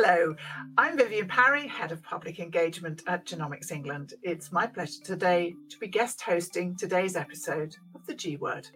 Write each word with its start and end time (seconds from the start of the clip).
Hello, 0.00 0.36
I'm 0.76 0.96
Vivienne 0.96 1.26
Parry, 1.26 1.66
Head 1.66 1.90
of 1.90 2.04
Public 2.04 2.38
Engagement 2.38 3.02
at 3.08 3.26
Genomics 3.26 3.72
England. 3.72 4.14
It's 4.22 4.52
my 4.52 4.64
pleasure 4.64 5.02
today 5.02 5.56
to 5.70 5.78
be 5.78 5.88
guest 5.88 6.20
hosting 6.20 6.76
today's 6.76 7.16
episode 7.16 7.74
of 7.96 8.06
The 8.06 8.14
G 8.14 8.36
Word. 8.36 8.68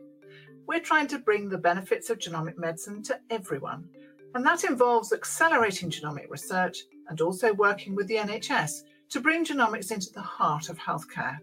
We're 0.66 0.80
trying 0.80 1.06
to 1.06 1.20
bring 1.20 1.48
the 1.48 1.58
benefits 1.58 2.10
of 2.10 2.18
genomic 2.18 2.58
medicine 2.58 3.04
to 3.04 3.20
everyone, 3.30 3.88
and 4.34 4.44
that 4.44 4.64
involves 4.64 5.12
accelerating 5.12 5.90
genomic 5.90 6.28
research 6.28 6.78
and 7.08 7.20
also 7.20 7.54
working 7.54 7.94
with 7.94 8.08
the 8.08 8.16
NHS 8.16 8.82
to 9.10 9.20
bring 9.20 9.44
genomics 9.44 9.92
into 9.92 10.12
the 10.12 10.20
heart 10.20 10.70
of 10.70 10.78
healthcare. 10.80 11.38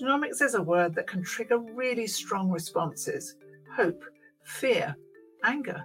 Genomics 0.00 0.40
is 0.40 0.54
a 0.54 0.62
word 0.62 0.94
that 0.94 1.08
can 1.08 1.24
trigger 1.24 1.58
really 1.58 2.06
strong 2.06 2.52
responses 2.52 3.34
hope, 3.74 4.04
fear, 4.44 4.94
anger 5.42 5.84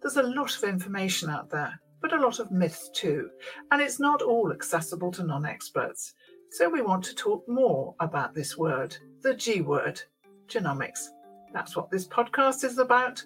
there's 0.00 0.16
a 0.16 0.22
lot 0.22 0.56
of 0.56 0.64
information 0.64 1.30
out 1.30 1.50
there, 1.50 1.80
but 2.00 2.12
a 2.12 2.20
lot 2.20 2.38
of 2.38 2.50
myths 2.50 2.90
too, 2.90 3.30
and 3.70 3.80
it's 3.82 4.00
not 4.00 4.22
all 4.22 4.52
accessible 4.52 5.10
to 5.12 5.24
non 5.24 5.44
experts. 5.46 6.14
So 6.50 6.68
we 6.68 6.82
want 6.82 7.04
to 7.04 7.14
talk 7.14 7.46
more 7.48 7.94
about 8.00 8.34
this 8.34 8.56
word, 8.56 8.96
the 9.22 9.34
G 9.34 9.60
word, 9.60 10.00
genomics. 10.46 11.08
That's 11.52 11.76
what 11.76 11.90
this 11.90 12.06
podcast 12.06 12.64
is 12.64 12.78
about. 12.78 13.24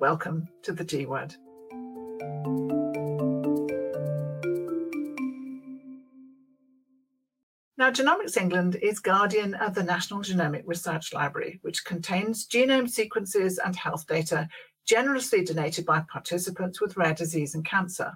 Welcome 0.00 0.48
to 0.62 0.72
the 0.72 0.84
G 0.84 1.06
word. 1.06 1.34
Now, 7.76 7.90
Genomics 7.90 8.40
England 8.40 8.76
is 8.80 9.00
guardian 9.00 9.54
of 9.54 9.74
the 9.74 9.82
National 9.82 10.20
Genomic 10.20 10.62
Research 10.64 11.12
Library, 11.12 11.58
which 11.62 11.84
contains 11.84 12.46
genome 12.46 12.88
sequences 12.88 13.58
and 13.58 13.76
health 13.76 14.06
data 14.06 14.48
generously 14.86 15.44
donated 15.44 15.84
by 15.84 16.02
participants 16.10 16.80
with 16.80 16.96
rare 16.96 17.14
disease 17.14 17.54
and 17.54 17.64
cancer. 17.64 18.12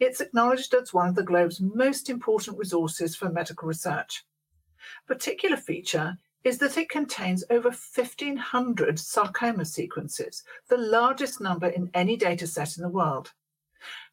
It's 0.00 0.20
acknowledged 0.20 0.74
as 0.74 0.94
one 0.94 1.08
of 1.08 1.14
the 1.14 1.22
globe's 1.22 1.60
most 1.60 2.08
important 2.08 2.58
resources 2.58 3.16
for 3.16 3.28
medical 3.28 3.68
research. 3.68 4.24
A 5.04 5.14
particular 5.14 5.56
feature 5.56 6.18
is 6.44 6.58
that 6.58 6.78
it 6.78 6.88
contains 6.88 7.42
over 7.50 7.70
1,500 7.70 9.00
sarcoma 9.00 9.64
sequences, 9.64 10.44
the 10.68 10.76
largest 10.76 11.40
number 11.40 11.66
in 11.66 11.90
any 11.92 12.16
data 12.16 12.46
set 12.46 12.76
in 12.76 12.82
the 12.82 12.88
world. 12.88 13.32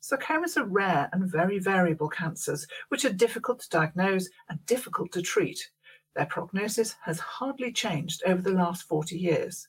Sarcomas 0.01 0.57
are 0.57 0.65
rare 0.65 1.09
and 1.13 1.31
very 1.31 1.59
variable 1.59 2.09
cancers, 2.09 2.67
which 2.89 3.05
are 3.05 3.13
difficult 3.13 3.59
to 3.61 3.69
diagnose 3.69 4.29
and 4.49 4.65
difficult 4.65 5.11
to 5.11 5.21
treat. 5.21 5.69
Their 6.15 6.25
prognosis 6.25 6.95
has 7.03 7.19
hardly 7.19 7.71
changed 7.71 8.23
over 8.25 8.41
the 8.41 8.51
last 8.51 8.83
40 8.83 9.17
years. 9.17 9.67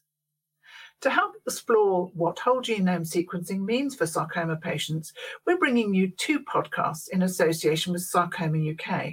To 1.05 1.11
help 1.11 1.35
explore 1.47 2.11
what 2.15 2.39
whole 2.39 2.63
genome 2.63 3.07
sequencing 3.07 3.61
means 3.61 3.95
for 3.95 4.07
sarcoma 4.07 4.57
patients, 4.57 5.13
we're 5.45 5.59
bringing 5.59 5.93
you 5.93 6.09
two 6.09 6.41
podcasts 6.41 7.11
in 7.11 7.21
association 7.21 7.93
with 7.93 8.01
Sarcoma 8.01 8.73
UK. 8.73 9.13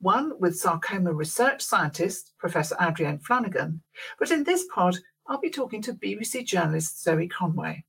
One 0.00 0.32
with 0.40 0.58
sarcoma 0.58 1.12
research 1.12 1.62
scientist, 1.62 2.32
Professor 2.36 2.74
Adrienne 2.80 3.20
Flanagan, 3.20 3.80
but 4.18 4.32
in 4.32 4.42
this 4.42 4.66
pod, 4.74 4.98
I'll 5.28 5.38
be 5.38 5.50
talking 5.50 5.80
to 5.82 5.92
BBC 5.92 6.44
journalist 6.46 7.04
Zoe 7.04 7.28
Conway. 7.28 7.84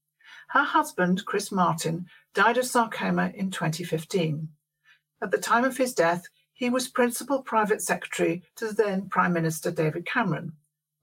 Her 0.49 0.63
husband, 0.63 1.25
Chris 1.25 1.51
Martin, 1.51 2.05
died 2.35 2.59
of 2.59 2.67
sarcoma 2.67 3.31
in 3.33 3.49
2015. 3.49 4.47
At 5.23 5.31
the 5.31 5.39
time 5.39 5.63
of 5.63 5.77
his 5.77 5.95
death, 5.95 6.27
he 6.53 6.69
was 6.69 6.89
principal 6.89 7.41
private 7.41 7.81
secretary 7.81 8.43
to 8.57 8.71
then 8.71 9.09
Prime 9.09 9.33
Minister 9.33 9.71
David 9.71 10.05
Cameron. 10.05 10.53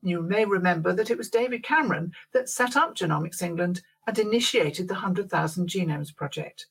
You 0.03 0.21
may 0.21 0.45
remember 0.45 0.93
that 0.93 1.11
it 1.11 1.17
was 1.17 1.31
David 1.31 1.63
Cameron 1.63 2.13
that 2.33 2.49
set 2.49 2.77
up 2.77 2.97
Genomics 2.97 3.41
England 3.41 3.83
and 4.09 4.19
initiated 4.19 4.89
the 4.89 4.95
100,000 4.95 5.69
Genomes 5.69 6.15
Project. 6.15 6.67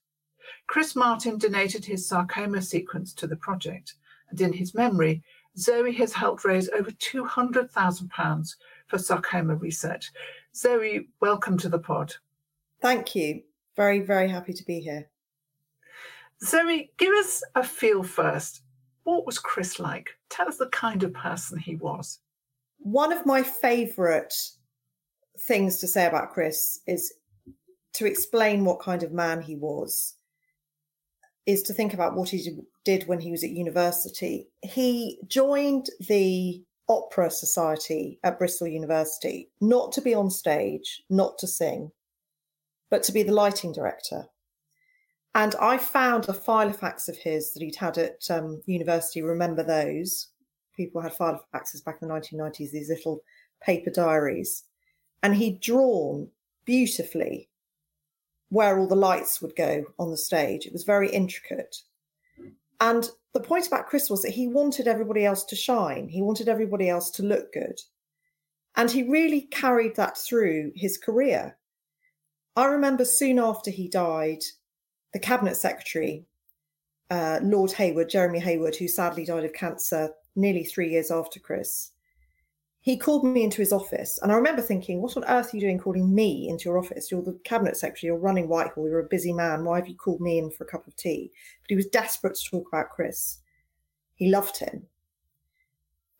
Chris 0.67 0.97
Martin 0.97 1.37
donated 1.37 1.85
his 1.85 2.05
sarcoma 2.05 2.61
sequence 2.61 3.13
to 3.13 3.27
the 3.27 3.37
project, 3.37 3.93
and 4.29 4.41
in 4.41 4.51
his 4.51 4.75
memory, 4.75 5.23
Zoe 5.57 5.93
has 5.93 6.11
helped 6.11 6.43
raise 6.43 6.67
over 6.69 6.91
£200,000 6.91 8.55
for 8.87 8.97
sarcoma 8.97 9.55
research. 9.55 10.11
Zoe, 10.53 11.07
welcome 11.21 11.57
to 11.57 11.69
the 11.69 11.79
pod. 11.79 12.13
Thank 12.81 13.15
you. 13.15 13.43
Very, 13.77 14.01
very 14.01 14.27
happy 14.27 14.51
to 14.51 14.65
be 14.65 14.81
here. 14.81 15.09
Zoe, 16.43 16.91
give 16.97 17.13
us 17.13 17.43
a 17.55 17.63
feel 17.63 18.03
first. 18.03 18.63
What 19.03 19.25
was 19.25 19.39
Chris 19.39 19.79
like? 19.79 20.09
Tell 20.29 20.49
us 20.49 20.57
the 20.57 20.67
kind 20.67 21.03
of 21.03 21.13
person 21.13 21.57
he 21.57 21.75
was. 21.75 22.19
One 22.83 23.13
of 23.13 23.25
my 23.25 23.43
favorite 23.43 24.33
things 25.39 25.77
to 25.79 25.87
say 25.87 26.05
about 26.05 26.31
Chris 26.31 26.79
is 26.87 27.13
to 27.93 28.05
explain 28.05 28.65
what 28.65 28.79
kind 28.79 29.03
of 29.03 29.11
man 29.11 29.41
he 29.41 29.55
was, 29.55 30.15
is 31.45 31.63
to 31.63 31.73
think 31.73 31.93
about 31.93 32.15
what 32.15 32.29
he 32.29 32.59
did 32.85 33.07
when 33.07 33.19
he 33.19 33.31
was 33.31 33.43
at 33.43 33.51
university. 33.51 34.47
He 34.63 35.19
joined 35.27 35.87
the 36.07 36.63
Opera 36.89 37.29
Society 37.31 38.19
at 38.23 38.37
Bristol 38.37 38.67
University, 38.67 39.49
not 39.61 39.91
to 39.93 40.01
be 40.01 40.13
on 40.13 40.29
stage, 40.29 41.03
not 41.09 41.37
to 41.39 41.47
sing, 41.47 41.91
but 42.89 43.03
to 43.03 43.11
be 43.11 43.23
the 43.23 43.33
lighting 43.33 43.71
director. 43.71 44.25
And 45.33 45.55
I 45.55 45.77
found 45.77 46.27
a 46.27 46.33
facts 46.33 47.07
of 47.07 47.17
his 47.17 47.53
that 47.53 47.63
he'd 47.63 47.77
had 47.77 47.97
at 47.97 48.29
um, 48.29 48.61
university. 48.65 49.21
Remember 49.21 49.63
those? 49.63 50.27
People 50.75 51.01
had 51.01 51.13
file 51.13 51.43
filofaxes 51.53 51.83
back 51.83 51.99
in 52.01 52.07
the 52.07 52.13
1990s, 52.13 52.71
these 52.71 52.89
little 52.89 53.21
paper 53.61 53.89
diaries. 53.89 54.63
And 55.23 55.35
he'd 55.35 55.59
drawn 55.59 56.29
beautifully 56.65 57.49
where 58.49 58.77
all 58.77 58.87
the 58.87 58.95
lights 58.95 59.41
would 59.41 59.55
go 59.55 59.85
on 59.97 60.11
the 60.11 60.17
stage. 60.17 60.65
It 60.65 60.73
was 60.73 60.83
very 60.83 61.09
intricate. 61.09 61.77
And 62.81 63.09
the 63.33 63.39
point 63.39 63.67
about 63.67 63.87
Chris 63.87 64.09
was 64.09 64.23
that 64.23 64.31
he 64.31 64.47
wanted 64.47 64.87
everybody 64.87 65.23
else 65.25 65.45
to 65.45 65.55
shine, 65.55 66.09
he 66.09 66.21
wanted 66.21 66.49
everybody 66.49 66.89
else 66.89 67.09
to 67.11 67.23
look 67.23 67.53
good. 67.53 67.79
And 68.75 68.89
he 68.89 69.03
really 69.03 69.41
carried 69.41 69.95
that 69.95 70.17
through 70.17 70.71
his 70.75 70.97
career. 70.97 71.57
I 72.55 72.65
remember 72.65 73.05
soon 73.05 73.39
after 73.39 73.69
he 73.71 73.87
died, 73.87 74.43
the 75.13 75.19
cabinet 75.19 75.55
secretary, 75.55 76.25
uh, 77.09 77.39
Lord 77.41 77.71
Heywood, 77.71 78.09
Jeremy 78.09 78.39
Heywood, 78.39 78.75
who 78.75 78.87
sadly 78.87 79.25
died 79.25 79.45
of 79.45 79.53
cancer 79.53 80.11
nearly 80.35 80.63
three 80.63 80.89
years 80.89 81.11
after 81.11 81.39
Chris, 81.39 81.91
he 82.83 82.97
called 82.97 83.23
me 83.23 83.43
into 83.43 83.61
his 83.61 83.71
office. 83.71 84.17
And 84.21 84.31
I 84.31 84.35
remember 84.35 84.61
thinking, 84.61 85.01
what 85.01 85.15
on 85.15 85.23
earth 85.25 85.53
are 85.53 85.57
you 85.57 85.61
doing 85.61 85.77
calling 85.77 86.13
me 86.13 86.49
into 86.49 86.65
your 86.65 86.79
office? 86.79 87.11
You're 87.11 87.21
the 87.21 87.39
cabinet 87.43 87.77
secretary, 87.77 88.07
you're 88.09 88.17
running 88.17 88.47
Whitehall, 88.47 88.87
you're 88.87 88.99
a 88.99 89.03
busy 89.03 89.33
man. 89.33 89.63
Why 89.63 89.77
have 89.77 89.87
you 89.87 89.95
called 89.95 90.19
me 90.19 90.39
in 90.39 90.49
for 90.49 90.63
a 90.63 90.67
cup 90.67 90.87
of 90.87 90.95
tea? 90.95 91.31
But 91.61 91.69
he 91.69 91.75
was 91.75 91.85
desperate 91.85 92.35
to 92.35 92.49
talk 92.49 92.67
about 92.67 92.89
Chris. 92.89 93.37
He 94.15 94.29
loved 94.29 94.57
him. 94.57 94.87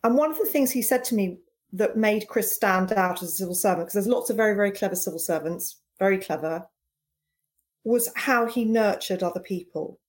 And 0.04 0.16
one 0.18 0.32
of 0.32 0.38
the 0.38 0.46
things 0.46 0.72
he 0.72 0.82
said 0.82 1.04
to 1.06 1.16
me 1.16 1.38
that 1.74 1.96
made 1.96 2.28
Chris 2.28 2.54
stand 2.54 2.92
out 2.92 3.24
as 3.24 3.30
a 3.30 3.36
civil 3.36 3.56
servant, 3.56 3.86
because 3.86 3.94
there's 3.94 4.08
lots 4.08 4.30
of 4.30 4.38
very, 4.38 4.56
very 4.56 4.72
clever 4.72 4.96
civil 4.96 5.20
servants, 5.20 5.78
very 6.00 6.18
clever, 6.18 6.68
was 7.84 8.12
how 8.16 8.46
he 8.46 8.66
nurtured 8.66 9.24
other 9.24 9.40
people. 9.40 10.00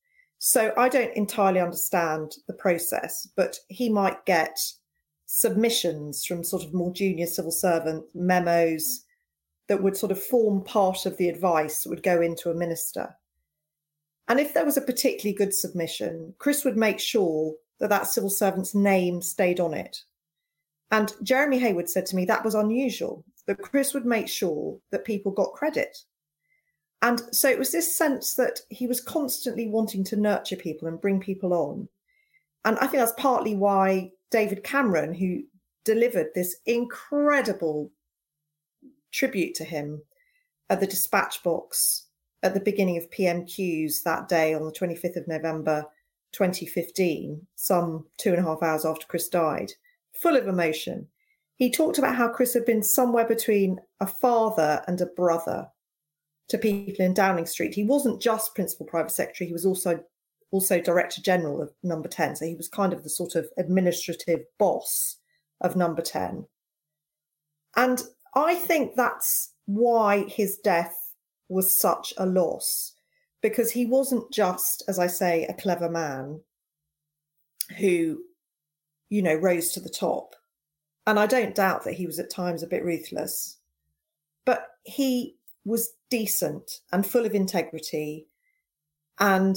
So 0.45 0.73
I 0.77 0.89
don't 0.89 1.17
entirely 1.17 1.61
understand 1.61 2.33
the 2.49 2.53
process, 2.53 3.29
but 3.37 3.61
he 3.69 3.89
might 3.89 4.27
get 4.27 4.59
submissions 5.25 6.25
from 6.25 6.43
sort 6.43 6.65
of 6.65 6.75
more 6.75 6.93
junior 6.93 7.27
civil 7.27 7.53
servant 7.53 8.07
memos 8.13 9.05
that 9.69 9.85
would 9.85 9.97
sort 9.97 10.11
of 10.11 10.21
form 10.21 10.65
part 10.65 11.07
of 11.07 11.17
the 11.17 11.29
advice 11.29 11.85
that 11.85 11.91
would 11.91 12.03
go 12.03 12.21
into 12.21 12.51
a 12.51 12.57
minister. 12.57 13.15
And 14.27 14.41
if 14.41 14.53
there 14.53 14.65
was 14.65 14.77
a 14.77 14.81
particularly 14.81 15.33
good 15.33 15.55
submission, 15.55 16.35
Chris 16.39 16.65
would 16.65 16.77
make 16.77 16.99
sure 16.99 17.55
that 17.79 17.91
that 17.91 18.09
civil 18.09 18.29
servant's 18.29 18.75
name 18.75 19.23
stayed 19.23 19.61
on 19.61 19.75
it. 19.75 19.99
And 20.91 21.13
Jeremy 21.23 21.61
Heywood 21.61 21.89
said 21.89 22.05
to 22.07 22.17
me 22.17 22.25
that 22.25 22.45
was 22.45 22.57
unusual, 22.57 23.25
that 23.47 23.63
Chris 23.63 23.95
would 23.95 24.07
make 24.07 24.27
sure 24.27 24.77
that 24.91 25.05
people 25.05 25.31
got 25.31 25.53
credit. 25.53 25.99
And 27.03 27.21
so 27.33 27.49
it 27.49 27.59
was 27.59 27.73
this 27.73 27.97
sense 27.97 28.35
that 28.35 28.61
he 28.71 28.87
was 28.87 29.01
constantly 29.01 29.69
wanting 29.69 30.05
to 30.05 30.17
nurture 30.17 30.57
people 30.57 30.87
and 30.87 31.01
bring 31.01 31.19
people 31.19 31.53
on. 31.53 31.89
And 32.65 32.79
I 32.79 32.87
think 32.87 33.01
that's 33.01 33.13
partly 33.19 33.57
why 33.57 34.13
David 34.31 34.63
Cameron, 34.63 35.13
who 35.13 35.43
delivered 35.85 36.29
this 36.35 36.57
incredible 36.65 37.91
tribute 39.11 39.55
to 39.57 39.65
him 39.65 40.03
at 40.71 40.79
the 40.79 40.87
dispatch 40.87 41.43
box 41.43 42.07
at 42.45 42.55
the 42.55 42.61
beginning 42.61 42.97
of 42.97 43.11
PMQs 43.11 44.05
that 44.05 44.29
day 44.29 44.55
on 44.55 44.65
the 44.65 44.73
25th 44.73 45.17
of 45.17 45.29
November 45.29 45.85
2015, 46.33 47.47
some 47.57 48.07
two 48.17 48.31
and 48.31 48.39
a 48.39 48.43
half 48.43 48.63
hours 48.63 48.85
after 48.85 49.07
Chris 49.07 49.29
died, 49.29 49.73
full 50.15 50.37
of 50.37 50.47
emotion. 50.47 51.09
He 51.57 51.71
talked 51.71 51.99
about 51.99 52.17
how 52.17 52.29
Chris 52.29 52.55
had 52.55 52.65
been 52.65 52.83
somewhere 52.83 53.27
between 53.27 53.79
a 54.01 54.07
father 54.07 54.83
and 54.87 55.01
a 55.01 55.07
brother 55.07 55.69
to 56.49 56.59
people 56.59 57.05
in 57.05 57.15
Downing 57.15 57.47
Street. 57.47 57.75
He 57.75 57.85
wasn't 57.85 58.23
just 58.23 58.55
principal 58.55 58.87
private 58.87 59.13
secretary; 59.13 59.49
he 59.49 59.53
was 59.53 59.67
also 59.67 60.03
also 60.51 60.81
director 60.81 61.21
general 61.23 61.63
of 61.63 61.73
Number 61.83 62.09
Ten. 62.09 62.37
So 62.37 62.47
he 62.47 62.55
was 62.55 62.69
kind 62.69 62.93
of 62.93 63.03
the 63.03 63.11
sort 63.11 63.35
of 63.35 63.49
administrative 63.59 64.41
boss 64.59 65.19
of 65.61 65.77
Number 65.77 66.03
Ten. 66.03 66.47
And 67.75 68.03
I 68.35 68.55
think 68.55 68.95
that's 68.95 69.55
why 69.67 70.25
his 70.29 70.59
death 70.63 70.95
was 71.49 71.81
such 71.81 72.13
a 72.19 72.27
loss, 72.27 72.93
because 73.41 73.71
he 73.71 73.87
wasn't 73.87 74.31
just, 74.33 74.83
as 74.89 74.99
I 74.99 75.07
say, 75.07 75.45
a 75.45 75.55
clever 75.55 75.89
man 75.89 76.41
who, 77.79 78.21
you 79.09 79.23
know, 79.23 79.35
rose 79.35 79.73
to 79.73 79.81
the 79.81 79.89
top. 79.89 80.35
And 81.07 81.19
I 81.19 81.27
don't 81.27 81.55
doubt 81.55 81.85
that 81.85 81.95
he 81.95 82.07
was 82.07 82.19
at 82.19 82.31
times 82.31 82.63
a 82.63 82.69
bit 82.69 82.85
ruthless, 82.85 83.59
but 84.45 84.69
he 84.85 85.37
was 85.65 85.95
decent 86.13 86.81
and 86.93 87.07
full 87.07 87.25
of 87.25 87.35
integrity 87.35 88.27
and 89.19 89.57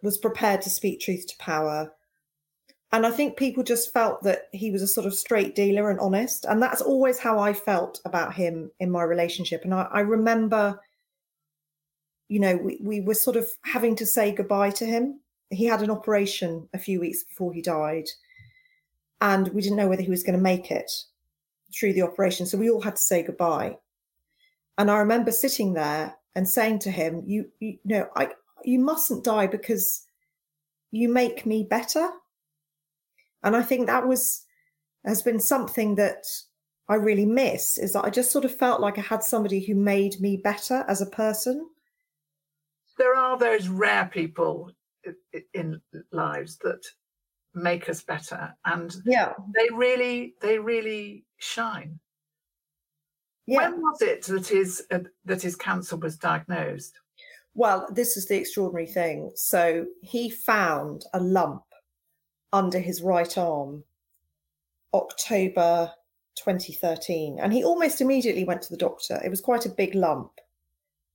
was 0.00 0.16
prepared 0.16 0.62
to 0.62 0.70
speak 0.70 1.00
truth 1.00 1.26
to 1.26 1.34
power. 1.38 1.92
And 2.92 3.04
I 3.04 3.10
think 3.10 3.36
people 3.36 3.64
just 3.64 3.92
felt 3.92 4.22
that 4.22 4.42
he 4.52 4.70
was 4.70 4.80
a 4.80 4.86
sort 4.86 5.08
of 5.08 5.14
straight 5.14 5.56
dealer 5.56 5.90
and 5.90 5.98
honest. 5.98 6.44
And 6.44 6.62
that's 6.62 6.80
always 6.80 7.18
how 7.18 7.40
I 7.40 7.52
felt 7.52 8.00
about 8.04 8.32
him 8.32 8.70
in 8.78 8.92
my 8.92 9.02
relationship. 9.02 9.62
And 9.64 9.74
I, 9.74 9.88
I 9.90 10.00
remember, 10.00 10.78
you 12.28 12.38
know, 12.38 12.56
we, 12.56 12.78
we 12.80 13.00
were 13.00 13.14
sort 13.14 13.34
of 13.34 13.48
having 13.64 13.96
to 13.96 14.06
say 14.06 14.30
goodbye 14.30 14.70
to 14.70 14.86
him. 14.86 15.18
He 15.50 15.64
had 15.64 15.82
an 15.82 15.90
operation 15.90 16.68
a 16.74 16.78
few 16.78 17.00
weeks 17.00 17.24
before 17.24 17.52
he 17.52 17.60
died. 17.60 18.06
And 19.20 19.48
we 19.48 19.62
didn't 19.62 19.78
know 19.78 19.88
whether 19.88 20.02
he 20.02 20.10
was 20.10 20.22
going 20.22 20.38
to 20.38 20.50
make 20.52 20.70
it 20.70 20.92
through 21.74 21.94
the 21.94 22.02
operation. 22.02 22.46
So 22.46 22.56
we 22.56 22.70
all 22.70 22.82
had 22.82 22.94
to 22.94 23.02
say 23.02 23.24
goodbye. 23.24 23.78
And 24.78 24.90
I 24.90 24.98
remember 24.98 25.32
sitting 25.32 25.72
there 25.72 26.16
and 26.34 26.48
saying 26.48 26.80
to 26.80 26.90
him, 26.90 27.22
"You, 27.26 27.50
you 27.60 27.78
know, 27.84 28.08
I, 28.16 28.30
you 28.64 28.78
mustn't 28.78 29.24
die 29.24 29.46
because 29.46 30.06
you 30.90 31.08
make 31.08 31.46
me 31.46 31.64
better." 31.64 32.10
And 33.42 33.56
I 33.56 33.62
think 33.62 33.86
that 33.86 34.06
was 34.06 34.44
has 35.04 35.22
been 35.22 35.40
something 35.40 35.94
that 35.94 36.24
I 36.88 36.96
really 36.96 37.26
miss 37.26 37.78
is 37.78 37.92
that 37.92 38.04
I 38.04 38.10
just 38.10 38.30
sort 38.30 38.44
of 38.44 38.54
felt 38.54 38.80
like 38.80 38.98
I 38.98 39.02
had 39.02 39.22
somebody 39.22 39.60
who 39.60 39.74
made 39.74 40.20
me 40.20 40.36
better 40.36 40.84
as 40.88 41.00
a 41.00 41.06
person. 41.06 41.68
There 42.98 43.14
are 43.14 43.38
those 43.38 43.68
rare 43.68 44.06
people 44.06 44.72
in 45.54 45.80
lives 46.12 46.58
that 46.58 46.84
make 47.54 47.88
us 47.88 48.02
better 48.02 48.52
and 48.66 48.94
yeah 49.06 49.32
they 49.54 49.68
really 49.72 50.34
they 50.42 50.58
really 50.58 51.24
shine 51.38 51.98
yeah. 53.46 53.70
When 53.70 53.80
was 53.80 54.02
it 54.02 54.22
that 54.24 54.48
his 54.48 54.84
uh, 54.90 55.00
that 55.24 55.42
his 55.42 55.56
cancer 55.56 55.96
was 55.96 56.16
diagnosed? 56.16 56.98
Well, 57.54 57.88
this 57.90 58.16
is 58.16 58.26
the 58.26 58.36
extraordinary 58.36 58.86
thing. 58.86 59.32
So 59.34 59.86
he 60.02 60.28
found 60.28 61.04
a 61.14 61.20
lump 61.20 61.62
under 62.52 62.78
his 62.78 63.00
right 63.00 63.38
arm, 63.38 63.84
October 64.92 65.92
2013, 66.36 67.38
and 67.40 67.52
he 67.52 67.64
almost 67.64 68.00
immediately 68.00 68.44
went 68.44 68.62
to 68.62 68.70
the 68.70 68.76
doctor. 68.76 69.20
It 69.24 69.30
was 69.30 69.40
quite 69.40 69.64
a 69.64 69.70
big 69.70 69.94
lump, 69.94 70.32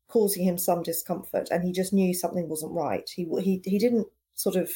causing 0.07 0.43
him 0.43 0.57
some 0.57 0.83
discomfort, 0.83 1.49
and 1.51 1.63
he 1.63 1.71
just 1.71 1.93
knew 1.93 2.13
something 2.13 2.49
wasn't 2.49 2.73
right. 2.73 3.07
He 3.13 3.27
he 3.41 3.61
he 3.65 3.77
didn't 3.77 4.07
sort 4.33 4.55
of 4.55 4.71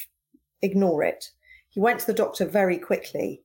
ignore 0.62 1.04
it. 1.04 1.32
He 1.70 1.80
went 1.80 2.00
to 2.02 2.06
the 2.06 2.14
doctor 2.14 2.46
very 2.46 2.78
quickly, 2.78 3.44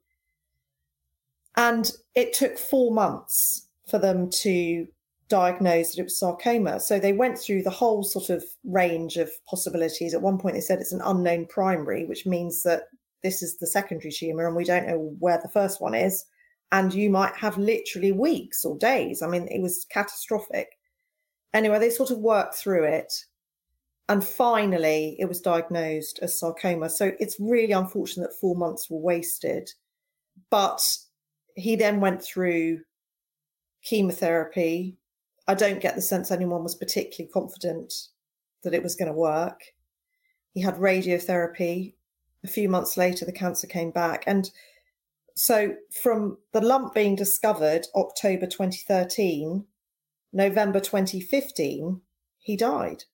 and 1.56 1.90
it 2.14 2.32
took 2.32 2.58
four 2.58 2.92
months 2.92 3.68
for 3.90 3.98
them 3.98 4.30
to 4.30 4.86
diagnose 5.28 5.92
that 5.92 6.00
it 6.00 6.04
was 6.04 6.18
sarcoma. 6.18 6.80
So 6.80 6.98
they 6.98 7.12
went 7.12 7.38
through 7.38 7.62
the 7.62 7.70
whole 7.70 8.02
sort 8.02 8.30
of 8.30 8.44
range 8.64 9.16
of 9.16 9.30
possibilities. 9.48 10.12
At 10.12 10.22
one 10.22 10.38
point, 10.38 10.54
they 10.54 10.60
said 10.60 10.80
it's 10.80 10.92
an 10.92 11.02
unknown 11.04 11.46
primary, 11.46 12.04
which 12.04 12.26
means 12.26 12.62
that 12.64 12.84
this 13.22 13.42
is 13.42 13.56
the 13.56 13.66
secondary 13.66 14.12
tumor 14.12 14.46
and 14.46 14.56
we 14.56 14.64
don't 14.64 14.86
know 14.86 15.14
where 15.18 15.38
the 15.42 15.48
first 15.48 15.80
one 15.80 15.94
is. 15.94 16.24
And 16.72 16.92
you 16.92 17.10
might 17.10 17.34
have 17.34 17.58
literally 17.58 18.12
weeks 18.12 18.64
or 18.64 18.76
days. 18.78 19.22
I 19.22 19.28
mean, 19.28 19.48
it 19.48 19.60
was 19.60 19.86
catastrophic. 19.90 20.78
Anyway, 21.52 21.78
they 21.78 21.90
sort 21.90 22.10
of 22.10 22.18
worked 22.18 22.54
through 22.54 22.84
it. 22.84 23.12
And 24.08 24.24
finally, 24.24 25.16
it 25.20 25.26
was 25.26 25.40
diagnosed 25.40 26.18
as 26.22 26.38
sarcoma. 26.38 26.90
So 26.90 27.12
it's 27.20 27.36
really 27.38 27.72
unfortunate 27.72 28.30
that 28.30 28.40
four 28.40 28.56
months 28.56 28.90
were 28.90 28.98
wasted. 28.98 29.70
But 30.50 30.82
he 31.54 31.76
then 31.76 32.00
went 32.00 32.22
through 32.22 32.80
chemotherapy. 33.82 34.96
I 35.46 35.54
don't 35.54 35.80
get 35.80 35.96
the 35.96 36.02
sense 36.02 36.30
anyone 36.30 36.62
was 36.62 36.74
particularly 36.74 37.30
confident 37.32 37.92
that 38.62 38.74
it 38.74 38.82
was 38.82 38.94
going 38.94 39.10
to 39.10 39.18
work. 39.18 39.60
He 40.52 40.60
had 40.60 40.76
radiotherapy. 40.76 41.94
A 42.44 42.48
few 42.48 42.68
months 42.68 42.96
later, 42.96 43.24
the 43.24 43.32
cancer 43.32 43.66
came 43.66 43.90
back. 43.90 44.24
And 44.26 44.50
so, 45.34 45.74
from 46.02 46.38
the 46.52 46.60
lump 46.60 46.94
being 46.94 47.16
discovered 47.16 47.86
October 47.94 48.46
2013, 48.46 49.64
November 50.32 50.80
2015, 50.80 52.00
he 52.38 52.56
died. 52.56 53.04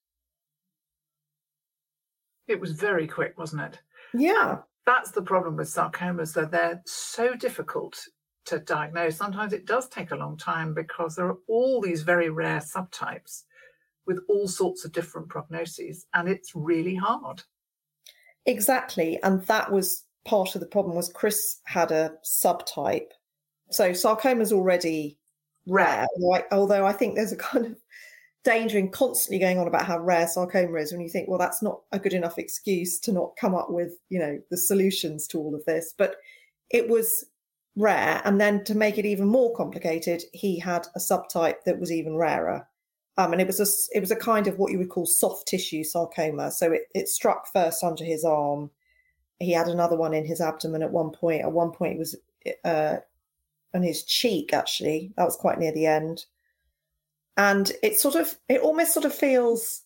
It 2.47 2.61
was 2.61 2.73
very 2.73 3.07
quick, 3.07 3.39
wasn't 3.39 3.63
it? 3.63 3.81
Yeah. 4.15 4.59
That's 4.87 5.11
the 5.11 5.23
problem 5.23 5.57
with 5.57 5.69
sarcomas, 5.69 6.33
that 6.35 6.53
they're 6.53 6.83
so 6.87 7.35
difficult 7.35 7.99
to 8.47 8.59
diagnose. 8.61 9.17
Sometimes 9.17 9.53
it 9.53 9.67
does 9.67 9.89
take 9.89 10.11
a 10.11 10.17
long 10.17 10.37
time 10.37 10.75
because 10.75 11.15
there 11.15 11.27
are 11.27 11.39
all 11.49 11.81
these 11.81 12.03
very 12.03 12.31
rare 12.31 12.61
subtypes 12.61 13.43
with 14.07 14.21
all 14.29 14.49
sorts 14.49 14.85
of 14.85 14.93
different 14.93 15.29
prognoses, 15.29 16.05
and 16.15 16.29
it's 16.29 16.55
really 16.55 16.95
hard. 16.95 17.43
Exactly, 18.47 19.19
and 19.23 19.43
that 19.47 19.71
was 19.71 20.05
part 20.25 20.55
of 20.55 20.61
the 20.61 20.67
problem. 20.67 20.97
Was 20.97 21.09
Chris 21.09 21.61
had 21.65 21.91
a 21.91 22.13
subtype, 22.25 23.11
so 23.71 23.93
sarcoma 23.93 24.43
is 24.43 24.53
already 24.53 25.19
rare. 25.67 26.07
Like, 26.19 26.47
although 26.53 26.87
I 26.87 26.93
think 26.93 27.17
there's 27.17 27.33
a 27.33 27.37
kind 27.37 27.67
of 27.67 27.77
danger 28.45 28.79
in 28.79 28.89
constantly 28.93 29.41
going 29.41 29.59
on 29.59 29.67
about 29.67 29.85
how 29.85 29.99
rare 29.99 30.29
sarcoma 30.29 30.79
is 30.79 30.93
when 30.93 31.01
you 31.01 31.09
think, 31.09 31.29
well, 31.29 31.39
that's 31.39 31.63
not 31.63 31.81
a 31.91 31.99
good 31.99 32.13
enough 32.13 32.39
excuse 32.39 33.01
to 33.01 33.11
not 33.11 33.35
come 33.41 33.57
up 33.57 33.71
with, 33.71 33.95
you 34.09 34.21
know, 34.21 34.39
the 34.53 34.57
solutions 34.57 35.27
to 35.27 35.39
all 35.39 35.53
of 35.53 35.65
this. 35.65 35.93
But 35.99 36.15
it 36.71 36.89
was 36.89 37.25
rare. 37.77 38.23
And 38.25 38.41
then 38.41 38.65
to 38.65 38.75
make 38.75 38.99
it 38.99 39.07
even 39.07 39.29
more 39.29 39.55
complicated, 39.55 40.25
he 40.33 40.59
had 40.59 40.89
a 40.95 40.99
subtype 40.99 41.63
that 41.65 41.79
was 41.79 41.93
even 41.93 42.17
rarer. 42.17 42.67
Um, 43.19 43.33
and 43.33 43.41
it 43.41 43.47
was 43.47 43.61
a 43.61 43.97
it 43.97 44.01
was 44.01 44.11
a 44.11 44.17
kind 44.17 44.47
of 44.47 44.59
what 44.59 44.73
you 44.73 44.79
would 44.79 44.91
call 44.91 45.07
soft 45.07 45.49
tissue 45.49 45.85
sarcoma. 45.85 46.51
So 46.51 46.73
it, 46.73 46.83
it 46.95 47.09
struck 47.09 47.51
first 47.51 47.83
under 47.83 48.05
his 48.05 48.25
arm. 48.25 48.71
He 49.39 49.53
had 49.53 49.69
another 49.69 49.97
one 49.97 50.15
in 50.15 50.25
his 50.25 50.41
abdomen 50.41 50.83
at 50.83 50.93
one 50.93 51.11
point. 51.11 51.43
At 51.43 51.53
one 51.53 51.71
point, 51.71 51.95
it 51.95 51.99
was 51.99 52.17
uh, 52.65 52.97
on 53.75 53.83
his 53.83 54.03
cheek. 54.05 54.53
Actually, 54.53 55.13
that 55.17 55.25
was 55.25 55.37
quite 55.37 55.59
near 55.59 55.73
the 55.73 55.87
end. 55.87 56.27
And 57.39 57.73
it 57.83 57.99
sort 57.99 58.17
of 58.17 58.37
it 58.49 58.61
almost 58.61 58.93
sort 58.93 59.07
of 59.07 59.15
feels 59.15 59.83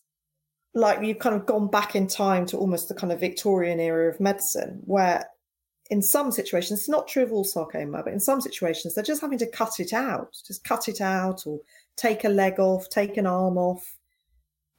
like 0.73 1.01
you've 1.05 1.19
kind 1.19 1.35
of 1.35 1.45
gone 1.45 1.67
back 1.69 1.95
in 1.95 2.07
time 2.07 2.45
to 2.47 2.57
almost 2.57 2.87
the 2.87 2.95
kind 2.95 3.11
of 3.13 3.19
Victorian 3.19 3.79
era 3.79 4.09
of 4.09 4.19
medicine, 4.19 4.81
where 4.85 5.25
in 5.91 6.01
some 6.01 6.31
situations, 6.31 6.79
it's 6.79 6.89
not 6.89 7.09
true 7.09 7.23
of 7.23 7.33
all 7.33 7.43
sarcoma, 7.43 8.01
but 8.01 8.13
in 8.13 8.19
some 8.19 8.39
situations, 8.39 8.95
they're 8.95 9.03
just 9.03 9.19
having 9.19 9.37
to 9.37 9.45
cut 9.45 9.77
it 9.77 9.91
out, 9.91 10.33
just 10.47 10.63
cut 10.63 10.87
it 10.87 11.01
out 11.01 11.45
or 11.45 11.59
take 11.97 12.23
a 12.23 12.29
leg 12.29 12.59
off, 12.59 12.89
take 12.89 13.17
an 13.17 13.27
arm 13.27 13.57
off, 13.57 13.97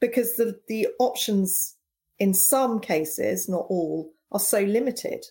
because 0.01 0.35
the, 0.35 0.59
the 0.67 0.87
options 0.99 1.75
in 2.17 2.33
some 2.33 2.79
cases, 2.79 3.47
not 3.47 3.67
all, 3.69 4.11
are 4.31 4.39
so 4.39 4.61
limited. 4.61 5.23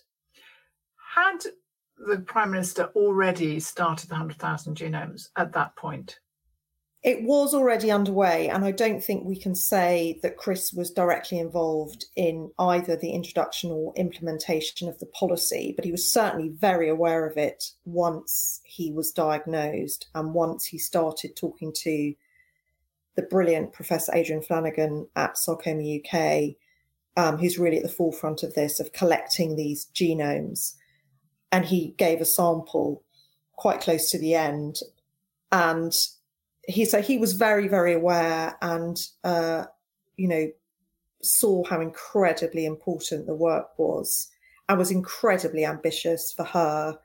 Had 1.15 1.39
the 1.97 2.19
Prime 2.19 2.51
Minister 2.51 2.85
already 2.95 3.59
started 3.59 4.07
the 4.07 4.13
100,000 4.13 4.77
genomes 4.77 5.27
at 5.35 5.51
that 5.51 5.75
point? 5.75 6.17
It 7.03 7.23
was 7.23 7.53
already 7.53 7.91
underway, 7.91 8.47
and 8.47 8.63
I 8.63 8.71
don't 8.71 9.03
think 9.03 9.25
we 9.25 9.35
can 9.35 9.55
say 9.55 10.19
that 10.23 10.37
Chris 10.37 10.71
was 10.71 10.89
directly 10.89 11.37
involved 11.37 12.05
in 12.15 12.51
either 12.57 12.95
the 12.95 13.11
introduction 13.11 13.71
or 13.71 13.93
implementation 13.97 14.87
of 14.87 14.97
the 14.99 15.07
policy, 15.07 15.73
but 15.75 15.83
he 15.83 15.91
was 15.91 16.09
certainly 16.09 16.47
very 16.47 16.87
aware 16.87 17.27
of 17.27 17.35
it 17.35 17.71
once 17.83 18.61
he 18.63 18.89
was 18.93 19.11
diagnosed 19.11 20.07
and 20.15 20.33
once 20.33 20.65
he 20.65 20.77
started 20.77 21.35
talking 21.35 21.73
to 21.75 22.13
the 23.15 23.21
brilliant 23.23 23.73
Professor 23.73 24.13
Adrienne 24.15 24.41
Flanagan 24.41 25.07
at 25.17 25.37
Sarcoma 25.37 25.99
UK, 25.99 26.55
um, 27.17 27.37
who's 27.37 27.59
really 27.59 27.77
at 27.77 27.83
the 27.83 27.89
forefront 27.89 28.43
of 28.43 28.53
this, 28.53 28.79
of 28.79 28.93
collecting 28.93 29.55
these 29.55 29.87
genomes. 29.93 30.75
And 31.51 31.65
he 31.65 31.93
gave 31.97 32.21
a 32.21 32.25
sample 32.25 33.03
quite 33.55 33.81
close 33.81 34.09
to 34.11 34.17
the 34.17 34.35
end. 34.35 34.77
And 35.51 35.93
he 36.67 36.85
so 36.85 37.01
he 37.01 37.17
was 37.17 37.33
very 37.33 37.67
very 37.67 37.93
aware 37.93 38.57
and 38.61 39.07
uh, 39.23 39.65
you 40.17 40.27
know 40.27 40.47
saw 41.21 41.63
how 41.65 41.79
incredibly 41.79 42.65
important 42.65 43.25
the 43.25 43.35
work 43.35 43.67
was 43.77 44.29
and 44.67 44.77
was 44.77 44.91
incredibly 44.91 45.65
ambitious 45.65 46.31
for 46.31 46.43
her 46.43 46.97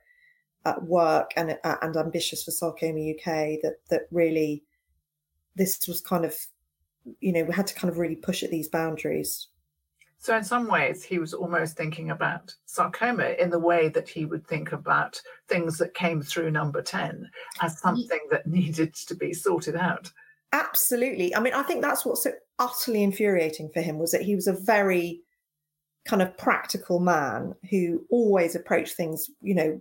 at 0.65 0.83
work 0.85 1.33
and 1.37 1.57
uh, 1.65 1.77
and 1.83 1.97
ambitious 1.97 2.43
for 2.43 2.51
Sarcoma 2.51 3.13
UK 3.15 3.61
that 3.63 3.77
that 3.91 4.03
really 4.11 4.65
this 5.57 5.87
was 5.89 6.01
kind 6.01 6.25
of 6.25 6.37
you 7.21 7.33
know 7.33 7.45
we 7.45 7.55
had 7.55 7.67
to 7.67 7.75
kind 7.75 7.91
of 7.91 7.99
really 7.99 8.17
push 8.17 8.43
at 8.43 8.51
these 8.51 8.69
boundaries 8.69 9.49
so, 10.21 10.37
in 10.37 10.43
some 10.43 10.67
ways, 10.67 11.05
he 11.05 11.21
was 11.21 11.33
almost 11.33 11.77
thinking 11.77 12.11
about 12.11 12.53
sarcoma 12.67 13.37
in 13.39 13.51
the 13.51 13.59
way 13.59 13.89
that 13.91 14.09
he 14.09 14.25
would 14.25 14.47
think 14.47 14.73
about 14.73 15.21
things 15.49 15.79
that 15.79 15.95
came 15.95 16.23
through 16.23 16.51
number 16.51 16.83
10 16.83 17.31
as 17.63 17.79
something 17.79 18.21
that 18.31 18.47
needed 18.47 18.95
to 18.95 19.15
be 19.15 19.33
sorted 19.33 19.77
out. 19.77 20.11
Absolutely. 20.53 21.35
I 21.37 21.41
mean, 21.41 21.55
I 21.55 21.63
think 21.63 21.83
that's 21.83 22.05
what's 22.05 22.25
so 22.25 22.33
utterly 22.59 23.05
infuriating 23.05 23.71
for 23.73 23.81
him 23.81 23.99
was 23.99 24.11
that 24.11 24.23
he 24.23 24.35
was 24.35 24.49
a 24.49 24.55
very 24.61 25.21
kind 26.05 26.21
of 26.21 26.37
practical 26.37 26.99
man 26.99 27.55
who 27.71 28.05
always 28.11 28.57
approached 28.57 28.95
things, 28.95 29.27
you 29.41 29.55
know, 29.55 29.81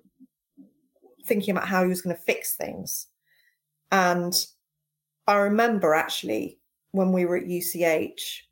thinking 1.26 1.52
about 1.52 1.68
how 1.68 1.82
he 1.82 1.90
was 1.90 2.02
going 2.02 2.16
to 2.16 2.22
fix 2.22 2.56
things. 2.56 3.08
And 3.92 4.34
I 5.26 5.38
remember 5.38 5.96
actually 5.96 6.60
when 6.92 7.12
we 7.12 7.26
were 7.26 7.38
at 7.38 7.48
UCH, 7.48 8.47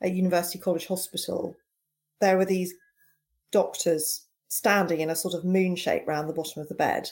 at 0.00 0.14
University 0.14 0.58
College 0.58 0.86
Hospital, 0.86 1.56
there 2.20 2.36
were 2.36 2.44
these 2.44 2.74
doctors 3.50 4.26
standing 4.48 5.00
in 5.00 5.10
a 5.10 5.16
sort 5.16 5.34
of 5.34 5.44
moon 5.44 5.76
shape 5.76 6.06
round 6.06 6.28
the 6.28 6.34
bottom 6.34 6.62
of 6.62 6.68
the 6.68 6.74
bed. 6.74 7.10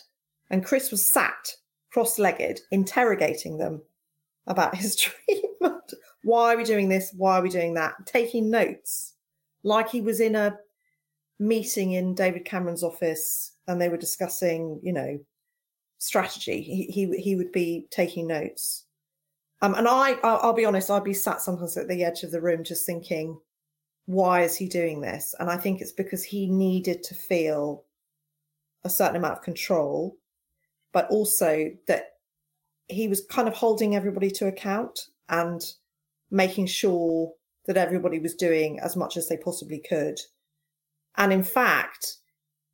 And 0.51 0.65
Chris 0.65 0.91
was 0.91 1.11
sat 1.11 1.57
cross 1.97 2.19
legged, 2.19 2.61
interrogating 2.71 3.57
them 3.57 3.81
about 4.47 4.75
his 4.75 4.97
treatment. 5.27 5.95
Why 6.25 6.53
are 6.53 6.57
we 6.59 6.65
doing 6.65 6.91
this? 6.91 7.15
Why 7.17 7.39
are 7.39 7.43
we 7.43 7.49
doing 7.49 7.73
that? 7.73 7.95
Taking 8.05 8.51
notes 8.51 9.15
like 9.63 9.89
he 9.89 10.03
was 10.03 10.21
in 10.21 10.37
a 10.37 10.59
meeting 11.39 11.93
in 11.93 12.15
David 12.15 12.45
Cameron's 12.45 12.83
office 12.83 13.53
and 13.67 13.81
they 13.81 13.89
were 13.89 13.97
discussing, 13.97 14.79
you 14.83 14.93
know, 14.93 15.19
strategy. 15.99 16.61
He 16.61 16.85
he, 16.85 17.17
he 17.17 17.37
would 17.37 17.51
be 17.51 17.87
taking 17.91 18.27
notes. 18.27 18.85
Um, 19.63 19.75
and 19.75 19.89
I, 19.89 20.13
I'll, 20.23 20.41
I'll 20.43 20.53
be 20.53 20.65
honest, 20.65 20.91
I'd 20.91 21.05
be 21.05 21.15
sat 21.15 21.41
sometimes 21.41 21.77
at 21.77 21.89
the 21.89 22.05
edge 22.05 22.23
of 22.23 22.31
the 22.31 22.41
room 22.41 22.63
just 22.63 22.85
thinking, 22.85 23.39
why 24.05 24.43
is 24.43 24.57
he 24.57 24.69
doing 24.69 25.01
this? 25.01 25.35
And 25.39 25.51
I 25.51 25.57
think 25.57 25.81
it's 25.81 25.93
because 25.93 26.23
he 26.25 26.47
needed 26.47 27.03
to 27.05 27.15
feel 27.15 27.85
a 28.85 28.91
certain 28.91 29.17
amount 29.17 29.39
of 29.39 29.43
control, 29.43 30.17
but 30.93 31.09
also 31.11 31.71
that 31.89 32.13
he 32.89 33.09
was 33.09 33.25
kind 33.27 33.49
of 33.49 33.55
holding 33.55 33.97
everybody 33.97 34.31
to 34.31 34.47
account 34.47 35.01
and 35.29 35.61
making 36.31 36.67
sure 36.67 37.33
that 37.67 37.77
everybody 37.77 38.19
was 38.19 38.35
doing 38.35 38.79
as 38.81 38.97
much 38.97 39.17
as 39.17 39.29
they 39.29 39.37
possibly 39.37 39.83
could. 39.89 40.21
And 41.17 41.33
in 41.33 41.43
fact, 41.43 42.19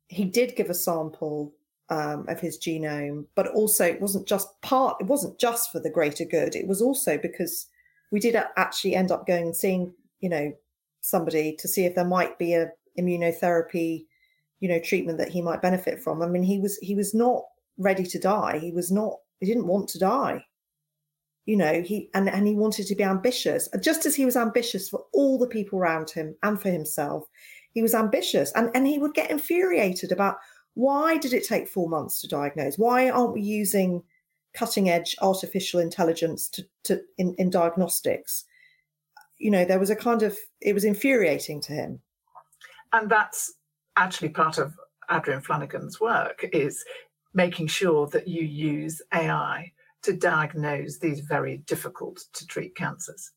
he 0.07 0.25
did 0.25 0.55
give 0.55 0.69
a 0.69 0.75
sample 0.75 1.53
um, 1.93 2.25
of 2.27 2.39
his 2.39 2.57
genome, 2.57 3.25
but 3.35 3.47
also 3.49 3.85
it 3.85 4.01
wasn't 4.01 4.27
just 4.27 4.47
part, 4.61 4.97
it 4.99 5.05
wasn't 5.05 5.39
just 5.39 5.71
for 5.71 5.79
the 5.79 5.89
greater 5.89 6.25
good. 6.25 6.55
It 6.55 6.67
was 6.67 6.81
also 6.81 7.17
because 7.17 7.67
we 8.11 8.19
did 8.19 8.35
actually 8.57 8.95
end 8.95 9.11
up 9.11 9.27
going 9.27 9.47
and 9.47 9.55
seeing, 9.55 9.93
you 10.19 10.29
know, 10.29 10.51
somebody 11.01 11.55
to 11.59 11.67
see 11.67 11.85
if 11.85 11.93
there 11.93 12.05
might 12.05 12.39
be 12.39 12.53
a 12.53 12.71
immunotherapy, 12.99 14.05
you 14.59 14.69
know, 14.69 14.79
treatment 14.79 15.19
that 15.19 15.29
he 15.29 15.41
might 15.41 15.61
benefit 15.61 16.01
from. 16.01 16.21
I 16.21 16.27
mean, 16.27 16.43
he 16.43 16.59
was 16.59 16.77
he 16.77 16.95
was 16.95 17.13
not 17.13 17.43
ready 17.77 18.05
to 18.05 18.19
die. 18.19 18.57
He 18.59 18.71
was 18.71 18.91
not. 18.91 19.17
He 19.39 19.45
didn't 19.45 19.67
want 19.67 19.89
to 19.89 19.99
die. 19.99 20.45
You 21.45 21.57
know, 21.57 21.81
he 21.81 22.09
and 22.15 22.29
and 22.29 22.47
he 22.47 22.55
wanted 22.55 22.87
to 22.87 22.95
be 22.95 23.03
ambitious, 23.03 23.69
just 23.81 24.05
as 24.05 24.15
he 24.15 24.25
was 24.25 24.37
ambitious 24.37 24.89
for 24.89 25.05
all 25.13 25.37
the 25.37 25.47
people 25.47 25.77
around 25.77 26.09
him 26.09 26.35
and 26.41 26.59
for 26.59 26.71
himself. 26.71 27.25
He 27.73 27.81
was 27.81 27.93
ambitious, 27.93 28.51
and 28.53 28.71
and 28.73 28.87
he 28.87 28.97
would 28.97 29.13
get 29.13 29.29
infuriated 29.29 30.11
about 30.11 30.37
why 30.75 31.17
did 31.17 31.33
it 31.33 31.47
take 31.47 31.67
four 31.67 31.89
months 31.89 32.21
to 32.21 32.27
diagnose? 32.27 32.77
Why 32.77 33.09
aren't 33.09 33.33
we 33.33 33.41
using 33.41 34.03
cutting 34.53 34.89
edge 34.89 35.15
artificial 35.21 35.79
intelligence 35.79 36.47
to, 36.49 36.65
to 36.85 37.01
in, 37.17 37.35
in 37.37 37.49
diagnostics? 37.49 38.45
You 39.37 39.51
know, 39.51 39.65
there 39.65 39.79
was 39.79 39.89
a 39.89 39.95
kind 39.95 40.23
of 40.23 40.37
it 40.61 40.73
was 40.73 40.83
infuriating 40.85 41.61
to 41.61 41.73
him. 41.73 41.99
And 42.91 43.09
that's 43.09 43.53
actually 43.97 44.29
part 44.29 44.57
of 44.57 44.73
Adrienne 45.11 45.41
Flanagan's 45.41 45.99
work 45.99 46.45
is 46.53 46.83
making 47.33 47.67
sure 47.67 48.07
that 48.07 48.27
you 48.27 48.43
use 48.43 49.01
AI 49.13 49.71
to 50.03 50.13
diagnose 50.13 50.99
these 50.99 51.21
very 51.21 51.57
difficult 51.57 52.25
to 52.33 52.45
treat 52.45 52.75
cancers. 52.75 53.31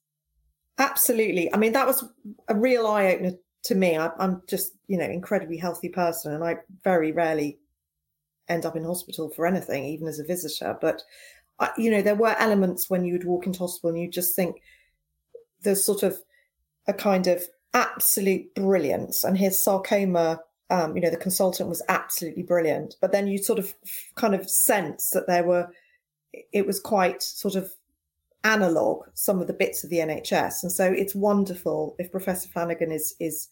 Absolutely. 0.78 1.52
I 1.54 1.56
mean, 1.56 1.72
that 1.72 1.86
was 1.86 2.04
a 2.48 2.54
real 2.54 2.86
eye 2.86 3.06
opener 3.14 3.32
to 3.66 3.74
me. 3.74 3.96
I, 3.96 4.10
am 4.18 4.42
just, 4.48 4.72
you 4.88 4.98
know, 4.98 5.04
incredibly 5.04 5.56
healthy 5.56 5.88
person, 5.88 6.32
and 6.32 6.44
I 6.44 6.56
very 6.84 7.12
rarely 7.12 7.58
end 8.48 8.64
up 8.64 8.76
in 8.76 8.84
hospital 8.84 9.28
for 9.30 9.46
anything, 9.46 9.84
even 9.84 10.06
as 10.06 10.18
a 10.18 10.24
visitor. 10.24 10.76
But, 10.80 11.02
I, 11.58 11.70
you 11.76 11.90
know, 11.90 12.02
there 12.02 12.14
were 12.14 12.36
elements 12.38 12.88
when 12.88 13.04
you 13.04 13.12
would 13.12 13.24
walk 13.24 13.46
into 13.46 13.60
hospital 13.60 13.90
and 13.90 13.98
you 13.98 14.08
just 14.08 14.34
think 14.34 14.62
there's 15.62 15.84
sort 15.84 16.02
of 16.02 16.18
a 16.86 16.92
kind 16.92 17.26
of 17.26 17.42
absolute 17.74 18.54
brilliance, 18.54 19.24
and 19.24 19.36
his 19.38 19.62
sarcoma 19.62 20.40
um, 20.70 20.96
you 20.96 21.02
know, 21.02 21.10
the 21.10 21.16
consultant 21.16 21.68
was 21.68 21.82
absolutely 21.88 22.42
brilliant. 22.42 22.96
But 23.00 23.12
then 23.12 23.26
you 23.26 23.38
sort 23.38 23.58
of 23.58 23.74
kind 24.16 24.34
of 24.34 24.48
sense 24.50 25.10
that 25.10 25.26
there 25.26 25.44
were, 25.44 25.68
it 26.52 26.66
was 26.66 26.80
quite 26.80 27.22
sort 27.22 27.54
of 27.54 27.70
analog, 28.44 29.04
some 29.14 29.40
of 29.40 29.46
the 29.46 29.52
bits 29.52 29.84
of 29.84 29.90
the 29.90 29.98
NHS. 29.98 30.62
And 30.62 30.72
so 30.72 30.84
it's 30.92 31.14
wonderful 31.14 31.94
if 31.98 32.10
Professor 32.10 32.48
Flanagan 32.48 32.90
is, 32.90 33.14
is, 33.20 33.48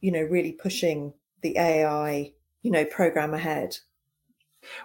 you 0.00 0.12
know, 0.12 0.22
really 0.22 0.52
pushing 0.52 1.12
the 1.42 1.56
AI, 1.58 2.32
you 2.62 2.70
know, 2.70 2.84
program 2.84 3.34
ahead. 3.34 3.76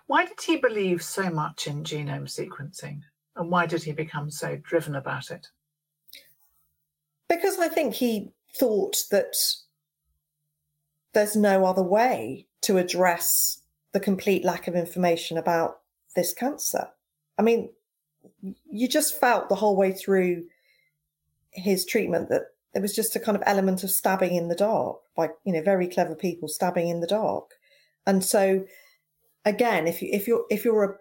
Why 0.08 0.26
did 0.26 0.40
he 0.42 0.58
believe 0.58 1.02
so 1.02 1.30
much 1.30 1.68
in 1.68 1.84
genome 1.84 2.28
sequencing? 2.28 3.02
And 3.36 3.52
why 3.52 3.66
did 3.66 3.84
he 3.84 3.92
become 3.92 4.32
so 4.32 4.56
driven 4.58 4.96
about 4.96 5.32
it? 5.32 5.48
Because 7.28 7.60
I 7.60 7.68
think 7.68 7.94
he 7.94 8.32
thought 8.58 9.04
that 9.12 9.36
there's 11.14 11.36
no 11.36 11.66
other 11.66 11.84
way 11.84 12.48
to 12.62 12.78
address 12.78 13.62
the 13.92 14.00
complete 14.00 14.46
lack 14.46 14.68
of 14.68 14.76
information 14.76 15.38
about 15.38 15.80
this 16.16 16.34
cancer. 16.34 16.88
I 17.38 17.42
mean, 17.42 17.70
you 18.70 18.88
just 18.88 19.20
felt 19.20 19.50
the 19.50 19.56
whole 19.56 19.76
way 19.76 19.92
through 19.92 20.46
his 21.52 21.86
treatment 21.86 22.30
that 22.30 22.48
there 22.76 22.82
was 22.84 22.94
just 22.94 23.16
a 23.16 23.20
kind 23.20 23.36
of 23.36 23.42
element 23.48 23.84
of 23.84 23.90
stabbing 23.90 24.36
in 24.36 24.48
the 24.48 24.56
dark 24.56 24.98
by 25.18 25.30
you 25.44 25.52
know 25.52 25.64
very 25.64 25.88
clever 25.88 26.14
people 26.14 26.48
stabbing 26.48 26.88
in 26.88 27.00
the 27.00 27.08
dark 27.08 27.52
and 28.06 28.24
so 28.24 28.64
again 29.44 29.88
if 29.88 30.02
you 30.04 30.10
if 30.12 30.28
you're 30.28 30.46
if 30.52 30.64
you're 30.64 30.84
a 30.84 30.96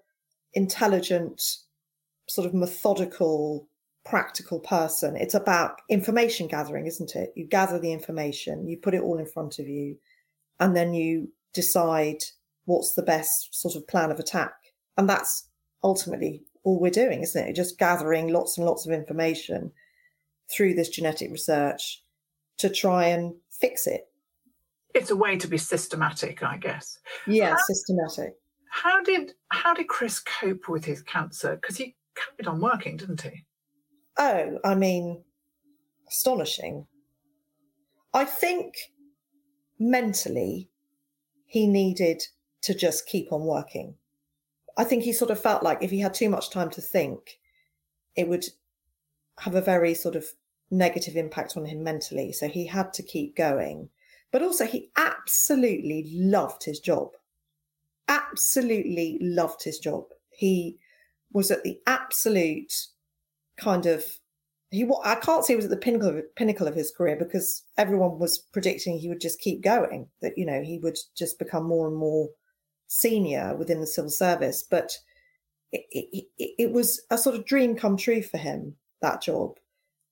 intelligent 0.54 1.42
sort 2.28 2.46
of 2.46 2.54
methodical 2.54 3.68
practical 4.06 4.60
person 4.60 5.16
it's 5.16 5.34
about 5.34 5.80
information 5.90 6.46
gathering 6.46 6.86
isn't 6.86 7.14
it 7.14 7.32
you 7.36 7.44
gather 7.44 7.78
the 7.78 7.92
information 7.92 8.66
you 8.66 8.78
put 8.78 8.94
it 8.94 9.02
all 9.02 9.18
in 9.18 9.26
front 9.26 9.58
of 9.58 9.68
you 9.68 9.96
and 10.60 10.76
then 10.76 10.94
you 10.94 11.28
decide 11.52 12.18
what's 12.66 12.94
the 12.94 13.02
best 13.02 13.54
sort 13.54 13.76
of 13.76 13.86
plan 13.88 14.10
of 14.10 14.18
attack. 14.18 14.54
And 14.96 15.08
that's 15.08 15.48
ultimately 15.82 16.42
all 16.62 16.80
we're 16.80 16.90
doing, 16.90 17.22
isn't 17.22 17.48
it? 17.48 17.54
Just 17.54 17.78
gathering 17.78 18.28
lots 18.28 18.58
and 18.58 18.66
lots 18.66 18.86
of 18.86 18.92
information 18.92 19.72
through 20.50 20.74
this 20.74 20.88
genetic 20.88 21.30
research 21.30 22.02
to 22.58 22.68
try 22.68 23.06
and 23.06 23.34
fix 23.50 23.86
it. 23.86 24.06
It's 24.94 25.10
a 25.10 25.16
way 25.16 25.36
to 25.36 25.48
be 25.48 25.58
systematic, 25.58 26.42
I 26.42 26.56
guess. 26.56 26.98
Yeah, 27.26 27.50
how, 27.50 27.56
systematic. 27.66 28.34
How 28.70 29.02
did 29.02 29.32
how 29.48 29.74
did 29.74 29.88
Chris 29.88 30.20
cope 30.20 30.68
with 30.68 30.84
his 30.84 31.02
cancer? 31.02 31.56
Because 31.56 31.76
he 31.76 31.96
carried 32.14 32.46
on 32.46 32.60
working, 32.60 32.96
didn't 32.96 33.22
he? 33.22 33.44
Oh, 34.16 34.58
I 34.64 34.74
mean, 34.74 35.24
astonishing. 36.08 36.86
I 38.12 38.24
think 38.24 38.74
mentally, 39.80 40.70
he 41.46 41.66
needed 41.66 42.22
to 42.62 42.74
just 42.74 43.06
keep 43.06 43.32
on 43.32 43.44
working. 43.44 43.96
I 44.76 44.84
think 44.84 45.02
he 45.02 45.12
sort 45.12 45.30
of 45.30 45.40
felt 45.40 45.62
like 45.62 45.82
if 45.82 45.90
he 45.90 46.00
had 46.00 46.14
too 46.14 46.28
much 46.28 46.50
time 46.50 46.70
to 46.70 46.80
think, 46.80 47.38
it 48.16 48.28
would 48.28 48.44
have 49.40 49.54
a 49.54 49.60
very 49.60 49.94
sort 49.94 50.16
of 50.16 50.26
negative 50.70 51.16
impact 51.16 51.56
on 51.56 51.64
him 51.64 51.82
mentally. 51.82 52.32
So 52.32 52.48
he 52.48 52.66
had 52.66 52.92
to 52.94 53.02
keep 53.02 53.36
going. 53.36 53.88
But 54.30 54.42
also, 54.42 54.66
he 54.66 54.90
absolutely 54.96 56.10
loved 56.12 56.64
his 56.64 56.80
job. 56.80 57.10
Absolutely 58.08 59.18
loved 59.20 59.62
his 59.62 59.78
job. 59.78 60.06
He 60.30 60.78
was 61.32 61.50
at 61.50 61.62
the 61.62 61.80
absolute 61.86 62.72
kind 63.56 63.86
of 63.86 64.04
he 64.70 64.84
I 65.04 65.14
can't 65.14 65.44
say 65.44 65.52
he 65.52 65.56
was 65.56 65.66
at 65.66 65.70
the 65.70 65.76
pinnacle 65.76 66.08
of, 66.08 66.34
pinnacle 66.34 66.66
of 66.66 66.74
his 66.74 66.90
career 66.90 67.14
because 67.16 67.62
everyone 67.78 68.18
was 68.18 68.38
predicting 68.38 68.98
he 68.98 69.08
would 69.08 69.20
just 69.20 69.38
keep 69.38 69.62
going. 69.62 70.08
That 70.20 70.36
you 70.36 70.44
know 70.44 70.62
he 70.62 70.78
would 70.78 70.98
just 71.16 71.38
become 71.38 71.64
more 71.64 71.86
and 71.86 71.96
more 71.96 72.28
senior 72.88 73.54
within 73.56 73.80
the 73.80 73.86
civil 73.86 74.10
service. 74.10 74.64
But 74.68 74.98
it, 75.70 75.84
it, 76.38 76.54
it 76.58 76.72
was 76.72 77.00
a 77.10 77.18
sort 77.18 77.36
of 77.36 77.46
dream 77.46 77.76
come 77.76 77.96
true 77.96 78.22
for 78.22 78.38
him 78.38 78.76
that 79.04 79.22
job, 79.22 79.58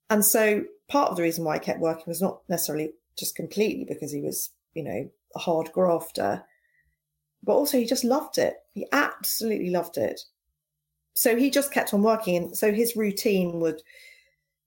and 0.08 0.25
so 0.25 0.64
part 0.88 1.11
of 1.11 1.16
the 1.16 1.22
reason 1.22 1.44
why 1.44 1.54
I 1.54 1.58
kept 1.58 1.80
working 1.80 2.04
was 2.06 2.22
not 2.22 2.42
necessarily 2.49 2.92
just 3.18 3.34
completely 3.34 3.84
because 3.84 4.12
he 4.12 4.20
was 4.20 4.50
you 4.75 4.82
know 4.82 5.11
a 5.34 5.38
hard 5.38 5.72
grafter, 5.72 6.44
but 7.42 7.54
also 7.54 7.78
he 7.78 7.87
just 7.87 8.04
loved 8.04 8.38
it. 8.38 8.54
He 8.75 8.87
absolutely 8.92 9.70
loved 9.70 9.96
it. 9.96 10.20
So 11.14 11.37
he 11.37 11.50
just 11.50 11.72
kept 11.72 11.92
on 11.92 12.02
working, 12.02 12.37
and 12.37 12.56
so 12.56 12.72
his 12.72 12.96
routine 12.96 13.61
would 13.61 13.82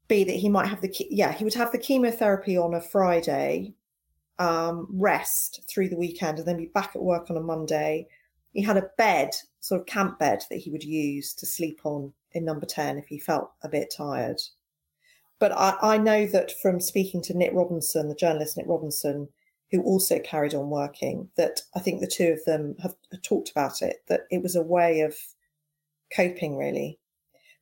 be 0.08 0.24
that 0.24 0.36
he 0.36 0.50
might 0.50 0.68
have 0.68 0.82
the 0.82 0.94
yeah 1.10 1.32
he 1.32 1.44
would 1.44 1.54
have 1.56 1.72
the 1.72 1.78
chemotherapy 1.78 2.58
on 2.58 2.74
a 2.74 2.82
Friday, 2.82 3.74
um, 4.40 4.88
rest 4.92 5.62
through 5.68 5.90
the 5.90 5.98
weekend, 5.98 6.40
and 6.40 6.48
then 6.48 6.58
be 6.58 6.68
back 6.68 6.92
at 6.96 7.02
work 7.02 7.30
on 7.30 7.38
a 7.38 7.42
Monday. 7.42 8.08
He 8.56 8.62
had 8.62 8.78
a 8.78 8.90
bed, 8.98 9.32
sort 9.60 9.82
of 9.82 9.86
camp 9.86 10.18
bed 10.18 10.42
that 10.50 10.60
he 10.60 10.72
would 10.72 10.84
use 10.84 11.34
to 11.34 11.46
sleep 11.46 11.82
on 11.84 12.14
in 12.32 12.46
number 12.46 12.66
10 12.66 12.98
if 12.98 13.06
he 13.08 13.20
felt 13.20 13.52
a 13.64 13.70
bit 13.70 13.94
tired. 13.96 14.40
But 15.40 15.52
I, 15.52 15.76
I 15.82 15.98
know 15.98 16.26
that 16.28 16.54
from 16.62 16.80
speaking 16.80 17.22
to 17.24 17.38
Nick 17.38 17.52
Robinson, 17.54 18.08
the 18.08 18.16
journalist 18.16 18.56
Nick 18.56 18.68
Robinson, 18.70 19.28
who 19.72 19.82
also 19.82 20.20
carried 20.20 20.56
on 20.56 20.70
working, 20.70 21.30
that 21.36 21.60
I 21.76 21.80
think 21.80 22.00
the 22.00 22.08
two 22.08 22.32
of 22.32 22.46
them 22.46 22.76
have, 22.82 22.96
have 23.12 23.22
talked 23.22 23.52
about 23.52 23.82
it, 23.82 23.98
that 24.08 24.22
it 24.32 24.42
was 24.42 24.56
a 24.56 24.64
way 24.64 25.02
of 25.02 25.16
coping, 26.16 26.56
really. 26.56 26.98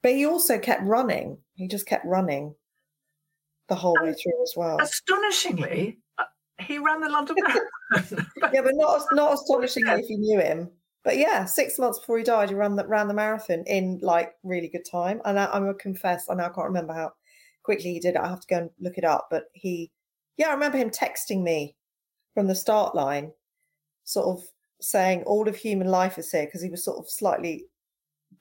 But 0.04 0.12
he 0.12 0.28
also 0.28 0.60
kept 0.60 0.84
running. 0.84 1.40
He 1.56 1.68
just 1.68 1.88
kept 1.88 2.06
running 2.06 2.54
the 3.68 3.76
whole 3.76 3.98
way 4.00 4.14
through 4.14 4.44
as 4.44 4.54
well. 4.56 4.80
Astonishingly, 4.80 5.98
uh, 6.20 6.26
he 6.60 6.78
ran 6.78 7.02
the 7.02 7.10
London 7.10 7.36
Marathon. 7.40 8.28
yeah, 8.54 8.62
but 8.62 8.76
not 8.76 9.02
not 9.14 9.34
astonishingly 9.34 9.92
if 10.02 10.10
you 10.10 10.20
knew 10.20 10.40
him. 10.40 10.70
But 11.04 11.18
yeah, 11.18 11.46
six 11.46 11.78
months 11.78 12.00
before 12.00 12.18
he 12.18 12.24
died, 12.24 12.50
he 12.50 12.56
ran 12.56 12.76
the 12.76 12.88
ran 12.88 13.08
the 13.08 13.14
marathon 13.14 13.64
in 13.68 14.00
like 14.02 14.34
really 14.44 14.70
good 14.70 14.86
time. 14.90 15.22
And 15.26 15.38
I, 15.38 15.48
I'm 15.48 15.64
gonna 15.64 15.74
confess, 15.74 16.30
I 16.30 16.36
now 16.36 16.50
can't 16.50 16.68
remember 16.68 16.94
how 16.94 17.14
quickly 17.64 17.94
he 17.94 18.00
did 18.00 18.16
it. 18.16 18.22
I 18.22 18.30
have 18.30 18.42
to 18.42 18.48
go 18.48 18.58
and 18.58 18.70
look 18.80 18.98
it 18.98 19.04
up. 19.04 19.28
But 19.30 19.46
he, 19.54 19.92
yeah, 20.38 20.50
I 20.50 20.54
remember 20.54 20.78
him 20.78 20.90
texting 20.90 21.44
me 21.44 21.76
from 22.34 22.48
the 22.48 22.56
start 22.56 22.96
line, 22.96 23.32
sort 24.06 24.28
of 24.28 24.46
saying 24.80 25.24
all 25.24 25.48
of 25.48 25.56
human 25.56 25.88
life 25.88 26.18
is 26.18 26.32
here 26.32 26.46
because 26.46 26.62
he 26.62 26.70
was 26.70 26.84
sort 26.84 27.00
of 27.00 27.10
slightly 27.10 27.66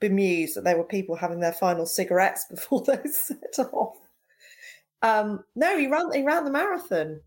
bemused 0.01 0.57
that 0.57 0.65
there 0.65 0.77
were 0.77 0.85
people 0.85 1.15
having 1.15 1.41
their 1.41 1.53
final 1.53 1.87
cigarettes 1.87 2.47
before 2.51 2.83
they 2.87 3.01
set 3.11 3.67
off. 3.73 3.97
Um, 5.03 5.45
no, 5.57 5.77
he 5.77 5.89
ran 5.89 6.13
he 6.13 6.23
ran 6.23 6.45
the 6.45 6.51
marathon 6.51 7.21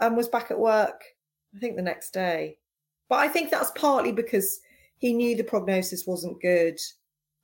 and 0.00 0.16
was 0.16 0.28
back 0.28 0.50
at 0.50 0.58
work, 0.58 1.02
I 1.56 1.58
think 1.58 1.76
the 1.76 1.82
next 1.82 2.12
day. 2.12 2.58
But 3.12 3.18
I 3.18 3.28
think 3.28 3.50
that's 3.50 3.70
partly 3.72 4.10
because 4.10 4.58
he 4.96 5.12
knew 5.12 5.36
the 5.36 5.44
prognosis 5.44 6.06
wasn't 6.06 6.40
good 6.40 6.78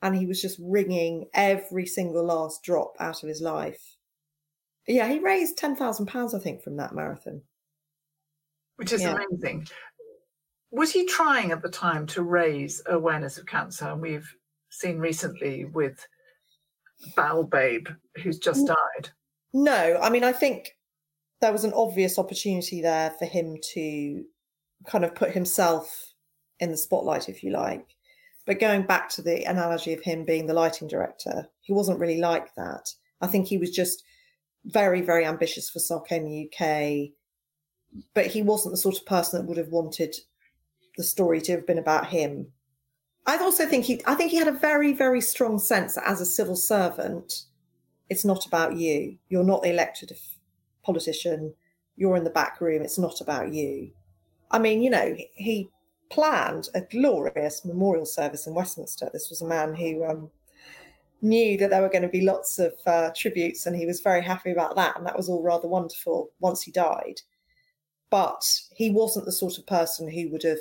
and 0.00 0.16
he 0.16 0.25
was 0.25 0.40
just 0.40 0.58
wringing 0.62 1.26
every 1.34 1.84
single 1.84 2.25
last 2.25 2.62
drop 2.62 2.94
out 3.00 3.22
of 3.22 3.28
his 3.28 3.42
life. 3.42 3.96
Yeah, 4.87 5.06
he 5.08 5.18
raised 5.18 5.58
ten 5.58 5.76
thousand 5.76 6.06
pounds, 6.06 6.32
I 6.32 6.38
think, 6.38 6.62
from 6.62 6.78
that 6.78 6.94
marathon. 6.94 7.42
Which 8.76 8.94
is 8.94 9.02
yeah. 9.02 9.18
amazing. 9.30 9.68
Was 10.70 10.90
he 10.90 11.04
trying 11.04 11.52
at 11.52 11.60
the 11.60 11.68
time 11.68 12.06
to 12.06 12.22
raise 12.22 12.80
awareness 12.87 13.37
of 13.37 13.44
cancer? 13.44 13.90
And 13.90 14.00
we've 14.00 14.34
seen 14.70 14.96
recently 14.98 15.66
with 15.66 16.02
Bowel 17.14 17.44
Babe, 17.44 17.88
who's 18.22 18.38
just 18.38 18.66
died. 18.66 19.10
No, 19.52 19.98
I 20.00 20.08
mean, 20.08 20.25
I 20.25 20.32
think 20.32 20.78
there 21.42 21.52
was 21.52 21.64
an 21.64 21.75
obvious 21.75 22.18
opportunity 22.18 22.80
there 22.80 23.10
for 23.18 23.26
him 23.26 23.58
to 23.75 24.25
kind 24.87 25.04
of 25.04 25.14
put 25.14 25.32
himself 25.32 26.14
in 26.61 26.70
the 26.70 26.76
spotlight, 26.76 27.28
if 27.28 27.42
you 27.42 27.50
like. 27.50 27.87
But 28.47 28.61
going 28.61 28.82
back 28.82 29.08
to 29.11 29.23
the 29.23 29.44
analogy 29.44 29.92
of 29.92 30.02
him 30.02 30.25
being 30.25 30.47
the 30.47 30.54
lighting 30.54 30.88
director, 30.88 31.49
he 31.61 31.73
wasn't 31.73 32.00
really 32.00 32.20
like 32.20 32.54
that. 32.54 32.92
I 33.20 33.26
think 33.26 33.47
he 33.47 33.58
was 33.58 33.70
just 33.70 34.04
very, 34.64 35.00
very 35.00 35.25
ambitious 35.25 35.68
for 35.68 35.80
Sarcoma 35.80 36.44
UK, 36.44 37.11
but 38.14 38.26
he 38.26 38.42
wasn't 38.42 38.73
the 38.73 38.78
sort 38.78 38.97
of 38.97 39.06
person 39.06 39.38
that 39.38 39.47
would 39.47 39.58
have 39.58 39.68
wanted 39.68 40.14
the 40.97 41.04
story 41.04 41.40
to 41.42 41.52
have 41.52 41.66
been 41.66 41.78
about 41.78 42.06
him. 42.06 42.49
I 43.26 43.37
also 43.37 43.66
think 43.66 43.85
he, 43.85 44.00
I 44.06 44.14
think 44.14 44.30
he 44.30 44.38
had 44.38 44.49
a 44.49 44.52
very, 44.52 44.92
very 44.92 45.20
strong 45.20 45.58
sense 45.58 45.94
that 45.94 46.08
as 46.08 46.20
a 46.20 46.26
civil 46.26 46.56
servant, 46.56 47.42
it's 48.08 48.25
not 48.25 48.47
about 48.47 48.76
you. 48.76 49.18
You're 49.28 49.44
not 49.44 49.62
the 49.62 49.70
elected 49.70 50.16
politician. 50.82 51.54
You're 51.97 52.16
in 52.16 52.25
the 52.25 52.30
back 52.30 52.61
room. 52.61 52.82
It's 52.82 52.99
not 52.99 53.20
about 53.20 53.52
you. 53.52 53.90
I 54.50 54.58
mean, 54.58 54.82
you 54.82 54.90
know, 54.90 55.16
he 55.34 55.68
planned 56.10 56.68
a 56.74 56.80
glorious 56.80 57.64
memorial 57.64 58.06
service 58.06 58.46
in 58.46 58.54
Westminster. 58.54 59.10
This 59.12 59.28
was 59.28 59.42
a 59.42 59.46
man 59.46 59.74
who 59.74 60.04
um, 60.04 60.30
knew 61.20 61.58
that 61.58 61.70
there 61.70 61.82
were 61.82 61.90
going 61.90 62.02
to 62.02 62.08
be 62.08 62.22
lots 62.22 62.58
of 62.58 62.72
uh, 62.87 63.11
tributes, 63.14 63.66
and 63.66 63.76
he 63.76 63.87
was 63.87 64.00
very 64.00 64.22
happy 64.22 64.50
about 64.50 64.76
that. 64.76 64.96
And 64.96 65.06
that 65.06 65.16
was 65.16 65.28
all 65.28 65.42
rather 65.42 65.68
wonderful 65.68 66.30
once 66.40 66.62
he 66.62 66.70
died. 66.70 67.20
But 68.11 68.42
he 68.74 68.90
wasn't 68.90 69.26
the 69.26 69.32
sort 69.32 69.58
of 69.58 69.66
person 69.66 70.11
who 70.11 70.30
would 70.30 70.42
have, 70.44 70.58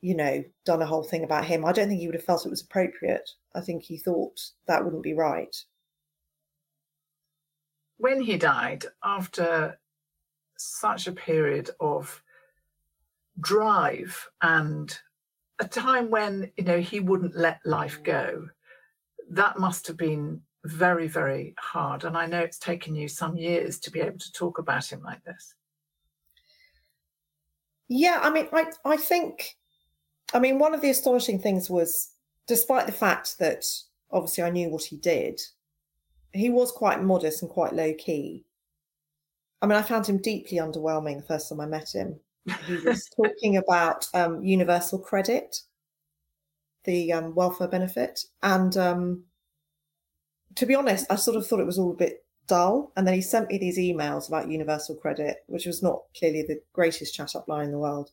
you 0.00 0.14
know, 0.14 0.42
done 0.64 0.80
a 0.80 0.86
whole 0.86 1.02
thing 1.02 1.24
about 1.24 1.44
him. 1.44 1.64
I 1.64 1.72
don't 1.72 1.88
think 1.88 2.00
he 2.00 2.06
would 2.06 2.16
have 2.16 2.24
felt 2.24 2.46
it 2.46 2.50
was 2.50 2.62
appropriate. 2.62 3.28
I 3.54 3.60
think 3.60 3.82
he 3.82 3.98
thought 3.98 4.40
that 4.66 4.82
wouldn't 4.82 5.02
be 5.02 5.14
right. 5.14 5.54
When 7.98 8.22
he 8.22 8.38
died, 8.38 8.86
after 9.04 9.78
such 10.56 11.06
a 11.06 11.12
period 11.12 11.70
of 11.80 12.21
drive 13.40 14.28
and 14.42 14.96
a 15.58 15.68
time 15.68 16.10
when 16.10 16.50
you 16.56 16.64
know 16.64 16.80
he 16.80 17.00
wouldn't 17.00 17.36
let 17.36 17.60
life 17.64 18.02
go 18.02 18.48
that 19.30 19.58
must 19.58 19.86
have 19.86 19.96
been 19.96 20.40
very 20.64 21.08
very 21.08 21.54
hard. 21.58 22.04
And 22.04 22.16
i 22.16 22.26
know 22.26 22.40
it's 22.40 22.58
taken 22.58 22.94
you 22.94 23.08
some 23.08 23.36
years 23.36 23.78
to 23.80 23.90
be 23.90 24.00
able 24.00 24.18
to 24.18 24.32
talk 24.32 24.58
about 24.58 24.92
him 24.92 25.02
like 25.02 25.22
this. 25.24 25.54
Yeah 27.88 28.20
i 28.22 28.30
mean 28.30 28.48
i 28.52 28.66
i 28.84 28.96
think 28.96 29.56
i 30.34 30.38
mean 30.38 30.58
one 30.58 30.74
of 30.74 30.80
the 30.80 30.90
astonishing 30.90 31.38
things 31.38 31.68
was 31.68 32.12
despite 32.46 32.86
the 32.86 32.92
fact 32.92 33.38
that 33.38 33.64
obviously 34.10 34.44
i 34.44 34.50
knew 34.50 34.68
what 34.68 34.84
he 34.84 34.96
did 34.96 35.40
he 36.32 36.48
was 36.48 36.72
quite 36.72 37.02
modest 37.02 37.42
and 37.42 37.50
quite 37.50 37.74
low 37.74 37.92
key. 37.94 38.44
I 39.60 39.66
mean 39.66 39.78
i 39.78 39.82
found 39.82 40.06
him 40.06 40.18
deeply 40.18 40.58
underwhelming 40.58 41.18
the 41.18 41.26
first 41.26 41.48
time 41.48 41.60
i 41.60 41.66
met 41.66 41.92
him 41.92 42.18
he 42.66 42.76
was 42.76 43.08
talking 43.16 43.56
about 43.56 44.06
um, 44.14 44.42
universal 44.42 44.98
credit, 44.98 45.56
the 46.84 47.12
um, 47.12 47.34
welfare 47.34 47.68
benefit. 47.68 48.24
And 48.42 48.76
um, 48.76 49.24
to 50.56 50.66
be 50.66 50.74
honest, 50.74 51.06
I 51.10 51.16
sort 51.16 51.36
of 51.36 51.46
thought 51.46 51.60
it 51.60 51.66
was 51.66 51.78
all 51.78 51.92
a 51.92 51.96
bit 51.96 52.24
dull. 52.48 52.92
And 52.96 53.06
then 53.06 53.14
he 53.14 53.22
sent 53.22 53.48
me 53.48 53.58
these 53.58 53.78
emails 53.78 54.28
about 54.28 54.50
universal 54.50 54.96
credit, 54.96 55.38
which 55.46 55.66
was 55.66 55.82
not 55.82 56.02
clearly 56.16 56.42
the 56.42 56.60
greatest 56.72 57.14
chat 57.14 57.36
up 57.36 57.48
line 57.48 57.66
in 57.66 57.72
the 57.72 57.78
world. 57.78 58.10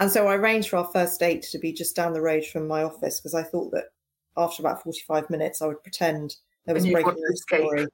And 0.00 0.10
so 0.10 0.26
I 0.26 0.36
arranged 0.36 0.70
for 0.70 0.78
our 0.78 0.90
first 0.92 1.20
date 1.20 1.42
to 1.50 1.58
be 1.58 1.72
just 1.72 1.94
down 1.94 2.14
the 2.14 2.22
road 2.22 2.46
from 2.46 2.66
my 2.66 2.82
office 2.82 3.20
because 3.20 3.34
I 3.34 3.42
thought 3.42 3.70
that 3.72 3.92
after 4.36 4.62
about 4.62 4.82
45 4.82 5.28
minutes, 5.28 5.60
I 5.60 5.66
would 5.66 5.82
pretend 5.82 6.36
there 6.64 6.74
was 6.74 6.86
a 6.86 6.92
breaking 6.92 7.14
news 7.14 7.42
story 7.42 7.86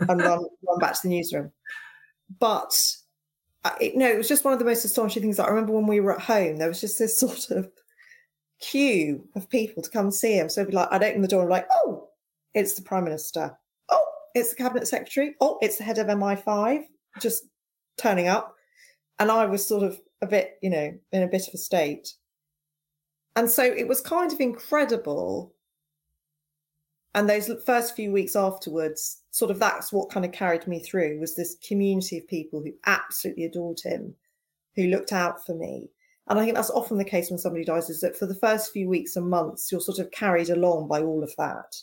and 0.00 0.20
run, 0.20 0.44
run 0.66 0.78
back 0.80 0.94
to 0.94 1.00
the 1.04 1.08
newsroom. 1.08 1.52
But 2.40 2.74
it, 3.80 3.96
no, 3.96 4.08
it 4.08 4.16
was 4.16 4.28
just 4.28 4.44
one 4.44 4.52
of 4.52 4.58
the 4.58 4.64
most 4.64 4.84
astonishing 4.84 5.22
things. 5.22 5.38
I 5.38 5.48
remember 5.48 5.72
when 5.72 5.86
we 5.86 6.00
were 6.00 6.14
at 6.14 6.20
home, 6.20 6.56
there 6.56 6.68
was 6.68 6.80
just 6.80 6.98
this 6.98 7.18
sort 7.20 7.50
of 7.50 7.70
queue 8.60 9.26
of 9.34 9.48
people 9.48 9.82
to 9.82 9.90
come 9.90 10.10
see 10.10 10.34
him. 10.34 10.48
So 10.48 10.60
it'd 10.60 10.70
be 10.70 10.76
like, 10.76 10.88
I'd 10.90 11.02
open 11.02 11.22
the 11.22 11.28
door 11.28 11.42
and 11.42 11.50
like, 11.50 11.66
oh, 11.72 12.08
it's 12.54 12.74
the 12.74 12.82
Prime 12.82 13.04
Minister. 13.04 13.56
Oh, 13.88 14.04
it's 14.34 14.50
the 14.50 14.56
Cabinet 14.56 14.86
Secretary. 14.86 15.34
Oh, 15.40 15.58
it's 15.60 15.78
the 15.78 15.84
head 15.84 15.98
of 15.98 16.06
MI5 16.06 16.84
just 17.20 17.44
turning 17.98 18.28
up. 18.28 18.54
And 19.18 19.30
I 19.30 19.46
was 19.46 19.66
sort 19.66 19.82
of 19.82 20.00
a 20.22 20.26
bit, 20.26 20.58
you 20.62 20.70
know, 20.70 20.92
in 21.12 21.22
a 21.22 21.28
bit 21.28 21.48
of 21.48 21.54
a 21.54 21.58
state. 21.58 22.12
And 23.36 23.50
so 23.50 23.62
it 23.62 23.88
was 23.88 24.00
kind 24.00 24.32
of 24.32 24.40
incredible 24.40 25.53
and 27.14 27.28
those 27.28 27.50
first 27.64 27.94
few 27.94 28.10
weeks 28.12 28.34
afterwards 28.34 29.22
sort 29.30 29.50
of 29.50 29.58
that's 29.58 29.92
what 29.92 30.10
kind 30.10 30.26
of 30.26 30.32
carried 30.32 30.66
me 30.66 30.80
through 30.80 31.20
was 31.20 31.34
this 31.34 31.56
community 31.66 32.18
of 32.18 32.28
people 32.28 32.60
who 32.60 32.72
absolutely 32.86 33.44
adored 33.44 33.80
him 33.80 34.14
who 34.76 34.88
looked 34.88 35.12
out 35.12 35.44
for 35.44 35.54
me. 35.54 35.90
And 36.28 36.38
i 36.38 36.44
think 36.44 36.56
that's 36.56 36.70
often 36.70 36.98
the 36.98 37.04
case 37.04 37.30
when 37.30 37.38
somebody 37.38 37.64
dies 37.64 37.90
is 37.90 38.00
that 38.00 38.16
for 38.16 38.26
the 38.26 38.34
first 38.34 38.72
few 38.72 38.88
weeks 38.88 39.16
and 39.16 39.28
months 39.28 39.70
you're 39.70 39.80
sort 39.80 39.98
of 39.98 40.10
carried 40.10 40.50
along 40.50 40.88
by 40.88 41.00
all 41.02 41.22
of 41.22 41.34
that. 41.38 41.76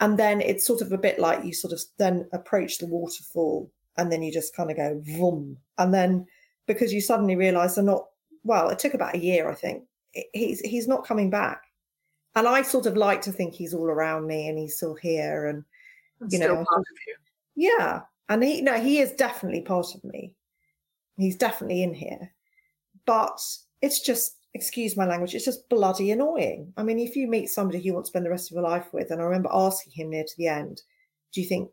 And 0.00 0.18
then 0.18 0.40
it's 0.40 0.66
sort 0.66 0.80
of 0.82 0.90
a 0.90 0.98
bit 0.98 1.20
like 1.20 1.44
you 1.44 1.52
sort 1.52 1.72
of 1.72 1.80
then 1.98 2.28
approach 2.32 2.78
the 2.78 2.86
waterfall 2.86 3.70
and 3.96 4.10
then 4.10 4.22
you 4.22 4.32
just 4.32 4.56
kind 4.56 4.70
of 4.70 4.76
go 4.76 5.00
boom 5.04 5.58
and 5.78 5.94
then 5.94 6.26
because 6.66 6.92
you 6.92 7.00
suddenly 7.00 7.36
realize 7.36 7.74
they're 7.74 7.84
not 7.84 8.06
well 8.42 8.68
it 8.70 8.78
took 8.78 8.94
about 8.94 9.14
a 9.14 9.18
year 9.18 9.50
i 9.50 9.54
think. 9.54 9.84
He's 10.34 10.60
he's 10.60 10.88
not 10.88 11.06
coming 11.06 11.30
back 11.30 11.62
and 12.34 12.48
I 12.48 12.62
sort 12.62 12.86
of 12.86 12.96
like 12.96 13.20
to 13.22 13.32
think 13.32 13.54
he's 13.54 13.74
all 13.74 13.86
around 13.86 14.26
me 14.26 14.48
and 14.48 14.58
he's 14.58 14.76
still 14.76 14.94
here 14.94 15.46
and 15.46 15.64
you 16.32 16.38
know 16.38 16.54
part 16.54 16.78
of 16.78 16.98
you. 17.06 17.16
Yeah. 17.54 18.00
And 18.28 18.42
he 18.42 18.62
no, 18.62 18.80
he 18.80 18.98
is 18.98 19.12
definitely 19.12 19.62
part 19.62 19.94
of 19.94 20.02
me. 20.04 20.34
He's 21.16 21.36
definitely 21.36 21.82
in 21.82 21.94
here. 21.94 22.32
But 23.04 23.40
it's 23.82 24.00
just 24.00 24.36
excuse 24.54 24.96
my 24.96 25.06
language, 25.06 25.34
it's 25.34 25.44
just 25.44 25.68
bloody 25.68 26.10
annoying. 26.10 26.72
I 26.76 26.82
mean, 26.82 26.98
if 26.98 27.16
you 27.16 27.26
meet 27.26 27.48
somebody 27.48 27.80
you 27.80 27.94
want 27.94 28.06
to 28.06 28.10
spend 28.10 28.26
the 28.26 28.30
rest 28.30 28.50
of 28.50 28.54
your 28.54 28.62
life 28.62 28.92
with, 28.92 29.10
and 29.10 29.20
I 29.20 29.24
remember 29.24 29.48
asking 29.52 29.92
him 29.94 30.10
near 30.10 30.24
to 30.24 30.36
the 30.36 30.48
end, 30.48 30.82
do 31.32 31.40
you 31.40 31.46
think 31.46 31.70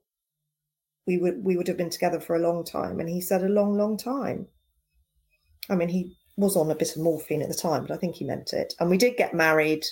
we 1.06 1.18
would 1.18 1.44
we 1.44 1.58
would 1.58 1.68
have 1.68 1.78
been 1.78 1.90
together 1.90 2.20
for 2.20 2.36
a 2.36 2.40
long 2.40 2.64
time? 2.64 3.00
And 3.00 3.10
he 3.10 3.22
said 3.22 3.44
a 3.44 3.50
long, 3.50 3.78
long 3.78 3.98
time. 3.98 4.48
I 5.70 5.76
mean, 5.76 5.90
he 5.90 6.16
was 6.38 6.56
on 6.56 6.72
a 6.72 6.76
bit 6.76 6.96
of 6.96 7.02
morphine 7.02 7.42
at 7.42 7.50
the 7.50 7.56
time, 7.56 7.86
but 7.86 7.94
I 7.94 7.98
think 7.98 8.16
he 8.16 8.26
meant 8.26 8.54
it. 8.54 8.74
And 8.80 8.90
we 8.90 8.98
did 8.98 9.18
get 9.18 9.34
married 9.34 9.86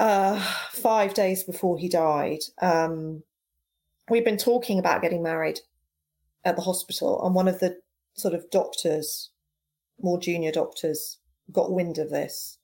uh, 0.00 0.40
five 0.70 1.14
days 1.14 1.44
before 1.44 1.78
he 1.78 1.88
died, 1.88 2.40
um, 2.60 3.22
we'd 4.08 4.24
been 4.24 4.36
talking 4.36 4.78
about 4.78 5.02
getting 5.02 5.22
married 5.22 5.60
at 6.44 6.56
the 6.56 6.62
hospital, 6.62 7.24
and 7.24 7.34
one 7.34 7.48
of 7.48 7.60
the 7.60 7.78
sort 8.14 8.34
of 8.34 8.50
doctors, 8.50 9.30
more 10.00 10.18
junior 10.18 10.52
doctors, 10.52 11.18
got 11.50 11.72
wind 11.72 11.98
of 11.98 12.10
this 12.10 12.58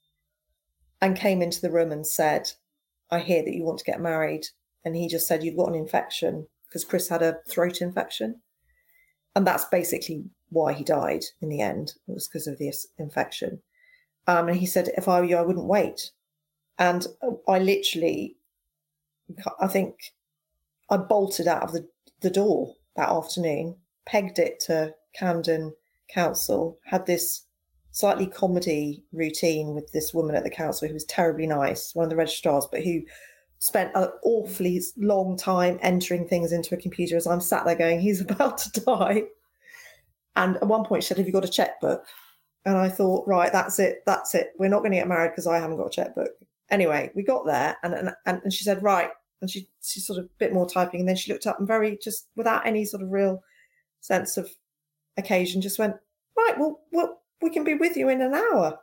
and 1.01 1.17
came 1.17 1.43
into 1.43 1.61
the 1.61 1.71
room 1.71 1.93
and 1.93 2.07
said, 2.07 2.51
I 3.11 3.21
hear 3.21 3.43
that 3.43 3.55
you 3.55 3.65
want 3.65 3.79
to 3.79 3.85
get 3.85 4.01
married. 4.01 4.47
And 4.85 4.97
he 4.97 5.09
just 5.09 5.27
said, 5.27 5.43
You've 5.43 5.57
got 5.57 5.69
an 5.69 5.75
infection 5.75 6.47
because 6.69 6.85
Chris 6.85 7.09
had 7.09 7.23
a 7.23 7.39
throat 7.49 7.81
infection. 7.81 8.41
And 9.35 9.47
that's 9.47 9.65
basically 9.67 10.25
why 10.51 10.73
he 10.73 10.85
died 10.85 11.25
in 11.41 11.49
the 11.49 11.61
end. 11.61 11.95
It 12.09 12.13
was 12.13 12.29
because 12.29 12.47
of 12.47 12.59
this 12.59 12.87
infection. 12.99 13.61
Um, 14.27 14.49
and 14.49 14.59
he 14.59 14.67
said, 14.67 14.91
If 14.97 15.09
I 15.09 15.21
were 15.21 15.27
you, 15.27 15.37
I 15.37 15.43
wouldn't 15.43 15.67
wait. 15.67 16.11
And 16.79 17.07
uh, 17.23 17.33
I 17.51 17.59
literally, 17.59 18.37
I 19.61 19.67
think 19.67 19.97
I 20.91 20.97
bolted 20.97 21.49
out 21.49 21.63
of 21.63 21.73
the, 21.73 21.89
the 22.21 22.31
door 22.31 22.75
that 22.97 23.09
afternoon, 23.09 23.77
pegged 24.07 24.39
it 24.39 24.61
to 24.61 24.95
Camden 25.15 25.75
Council, 26.09 26.79
had 26.85 27.07
this 27.07 27.45
slightly 27.91 28.27
comedy 28.27 29.03
routine 29.13 29.75
with 29.75 29.91
this 29.93 30.15
woman 30.15 30.37
at 30.37 30.45
the 30.45 30.51
council 30.51 30.87
who 30.87 30.95
was 30.95 31.05
terribly 31.05 31.47
nice, 31.47 31.95
one 31.95 32.05
of 32.05 32.11
the 32.11 32.17
registrars, 32.17 32.67
but 32.71 32.83
who 32.83 33.01
spent 33.59 33.91
an 33.95 34.09
awfully 34.23 34.81
long 34.97 35.37
time 35.37 35.79
entering 35.83 36.27
things 36.27 36.53
into 36.53 36.75
a 36.75 36.81
computer 36.81 37.17
as 37.17 37.27
I'm 37.27 37.41
sat 37.41 37.65
there 37.65 37.75
going, 37.75 38.01
he's 38.01 38.21
about 38.29 38.59
to 38.59 38.81
die. 38.81 39.25
And 40.37 40.57
at 40.57 40.69
one 40.69 40.85
point 40.85 41.03
she 41.03 41.09
said, 41.09 41.19
Have 41.19 41.27
you 41.27 41.33
got 41.33 41.45
a 41.45 41.49
checkbook? 41.49 42.05
And 42.65 42.77
I 42.77 42.89
thought, 42.89 43.27
right, 43.27 43.51
that's 43.51 43.79
it, 43.79 44.03
that's 44.07 44.35
it. 44.35 44.53
We're 44.59 44.69
not 44.69 44.81
going 44.81 44.93
to 44.93 44.99
get 44.99 45.09
married 45.09 45.31
because 45.31 45.47
I 45.47 45.59
haven't 45.59 45.79
got 45.79 45.87
a 45.87 45.91
checkbook. 45.91 46.31
Anyway, 46.71 47.11
we 47.15 47.23
got 47.23 47.47
there 47.47 47.77
and, 47.83 47.95
and 47.95 48.43
and 48.43 48.53
she 48.53 48.65
said, 48.65 48.83
right. 48.83 49.11
And 49.41 49.51
she 49.51 49.69
she 49.83 50.01
sort 50.01 50.19
of 50.19 50.27
a 50.27 50.29
bit 50.39 50.53
more 50.53 50.69
typing. 50.69 51.01
And 51.01 51.09
then 51.09 51.17
she 51.17 51.33
looked 51.33 51.47
up 51.47 51.59
and 51.59 51.69
very 51.69 51.99
just 52.03 52.27
without 52.37 52.67
any 52.67 52.85
sort 52.85 53.03
of 53.03 53.11
real 53.11 53.43
sense 54.01 54.37
of 54.37 54.51
occasion, 55.17 55.61
just 55.61 55.79
went, 55.79 55.95
right, 56.37 56.59
well, 56.59 56.81
well, 56.93 57.23
we 57.41 57.51
can 57.51 57.65
be 57.65 57.75
with 57.75 57.97
you 57.97 58.09
in 58.09 58.21
an 58.21 58.35
hour. 58.35 58.79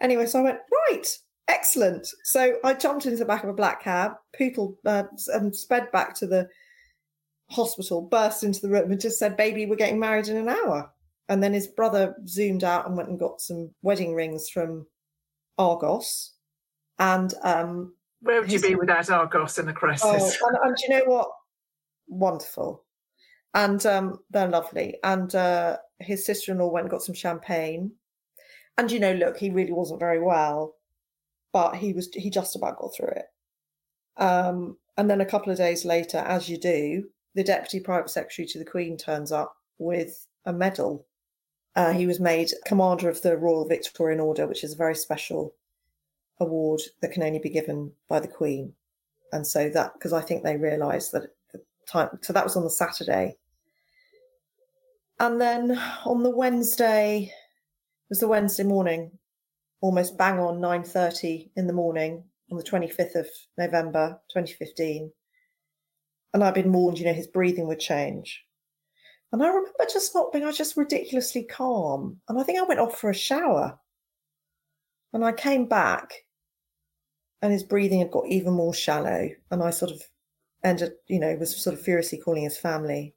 Anyway, 0.00 0.26
so 0.26 0.38
I 0.38 0.42
went, 0.42 0.58
right, 0.88 1.06
excellent. 1.48 2.08
So 2.24 2.56
I 2.64 2.74
jumped 2.74 3.06
into 3.06 3.18
the 3.18 3.24
back 3.24 3.42
of 3.42 3.50
a 3.50 3.54
black 3.54 3.82
cab, 3.82 4.12
pootled, 4.36 4.76
uh, 4.86 5.04
and 5.28 5.54
sped 5.54 5.90
back 5.92 6.14
to 6.16 6.26
the 6.26 6.48
hospital, 7.50 8.00
burst 8.00 8.44
into 8.44 8.60
the 8.60 8.68
room 8.68 8.90
and 8.90 9.00
just 9.00 9.18
said, 9.18 9.36
baby, 9.36 9.66
we're 9.66 9.76
getting 9.76 9.98
married 9.98 10.28
in 10.28 10.36
an 10.36 10.48
hour. 10.48 10.90
And 11.28 11.42
then 11.42 11.52
his 11.52 11.66
brother 11.66 12.16
zoomed 12.26 12.64
out 12.64 12.86
and 12.86 12.96
went 12.96 13.08
and 13.08 13.18
got 13.18 13.40
some 13.40 13.70
wedding 13.82 14.14
rings 14.14 14.48
from 14.48 14.86
Argos. 15.58 16.32
And 17.00 17.34
um, 17.42 17.94
where 18.20 18.40
would 18.40 18.52
you 18.52 18.60
be 18.60 18.74
without 18.74 19.10
Argos 19.10 19.58
in 19.58 19.68
a 19.68 19.72
crisis? 19.72 20.38
Oh, 20.42 20.48
and, 20.48 20.58
and 20.62 20.76
you 20.78 20.90
know 20.90 21.04
what? 21.06 21.30
Wonderful. 22.06 22.84
And 23.54 23.84
um, 23.86 24.20
they're 24.30 24.48
lovely. 24.48 24.98
And 25.02 25.34
uh, 25.34 25.78
his 25.98 26.24
sister 26.24 26.52
in 26.52 26.58
law 26.58 26.68
went 26.68 26.84
and 26.84 26.90
got 26.90 27.02
some 27.02 27.14
champagne. 27.14 27.92
And, 28.76 28.92
you 28.92 29.00
know, 29.00 29.14
look, 29.14 29.38
he 29.38 29.50
really 29.50 29.72
wasn't 29.72 29.98
very 29.98 30.20
well, 30.20 30.76
but 31.52 31.76
he 31.76 31.92
was, 31.94 32.10
he 32.12 32.30
just 32.30 32.54
about 32.54 32.78
got 32.78 32.94
through 32.94 33.08
it. 33.16 33.26
Um, 34.16 34.76
and 34.98 35.08
then 35.08 35.22
a 35.22 35.26
couple 35.26 35.50
of 35.50 35.58
days 35.58 35.86
later, 35.86 36.18
as 36.18 36.48
you 36.48 36.58
do, 36.58 37.04
the 37.34 37.42
deputy 37.42 37.80
private 37.80 38.10
secretary 38.10 38.46
to 38.48 38.58
the 38.58 38.64
Queen 38.64 38.98
turns 38.98 39.32
up 39.32 39.54
with 39.78 40.26
a 40.44 40.52
medal. 40.52 41.06
Uh, 41.74 41.92
he 41.92 42.06
was 42.06 42.20
made 42.20 42.50
commander 42.66 43.08
of 43.08 43.22
the 43.22 43.38
Royal 43.38 43.66
Victorian 43.66 44.20
Order, 44.20 44.46
which 44.46 44.64
is 44.64 44.74
a 44.74 44.78
very 44.78 44.94
special 44.94 45.54
award 46.40 46.80
that 47.00 47.12
can 47.12 47.22
only 47.22 47.38
be 47.38 47.50
given 47.50 47.92
by 48.08 48.18
the 48.18 48.28
Queen. 48.28 48.72
And 49.32 49.46
so 49.46 49.68
that, 49.70 49.92
because 49.94 50.12
I 50.12 50.20
think 50.20 50.42
they 50.42 50.56
realised 50.56 51.12
that 51.12 51.34
the 51.52 51.60
time, 51.86 52.08
so 52.22 52.32
that 52.32 52.44
was 52.44 52.56
on 52.56 52.64
the 52.64 52.70
Saturday. 52.70 53.36
And 55.20 55.40
then 55.40 55.80
on 56.04 56.22
the 56.22 56.30
Wednesday, 56.30 57.24
it 57.24 58.08
was 58.08 58.20
the 58.20 58.28
Wednesday 58.28 58.64
morning, 58.64 59.12
almost 59.80 60.16
bang 60.16 60.38
on 60.38 60.58
9.30 60.58 61.50
in 61.56 61.66
the 61.66 61.72
morning 61.72 62.24
on 62.50 62.56
the 62.56 62.64
25th 62.64 63.14
of 63.14 63.26
November 63.58 64.18
2015. 64.32 65.12
And 66.32 66.44
I'd 66.44 66.54
been 66.54 66.72
warned, 66.72 66.98
you 66.98 67.04
know, 67.04 67.12
his 67.12 67.26
breathing 67.26 67.66
would 67.68 67.80
change. 67.80 68.42
And 69.32 69.42
I 69.42 69.48
remember 69.48 69.70
just 69.92 70.14
not 70.14 70.32
being, 70.32 70.44
I 70.44 70.48
was 70.48 70.56
just 70.56 70.76
ridiculously 70.76 71.44
calm. 71.44 72.20
And 72.28 72.40
I 72.40 72.42
think 72.42 72.58
I 72.58 72.62
went 72.62 72.80
off 72.80 72.98
for 72.98 73.10
a 73.10 73.14
shower. 73.14 73.78
And 75.12 75.24
I 75.24 75.32
came 75.32 75.66
back 75.66 76.12
and 77.42 77.52
his 77.52 77.62
breathing 77.62 78.00
had 78.00 78.10
got 78.10 78.26
even 78.26 78.52
more 78.52 78.74
shallow. 78.74 79.30
And 79.50 79.62
I 79.62 79.70
sort 79.70 79.92
of 79.92 80.02
ended, 80.62 80.92
you 81.06 81.18
know, 81.18 81.34
was 81.36 81.56
sort 81.56 81.74
of 81.74 81.82
furiously 81.82 82.18
calling 82.18 82.44
his 82.44 82.58
family 82.58 83.14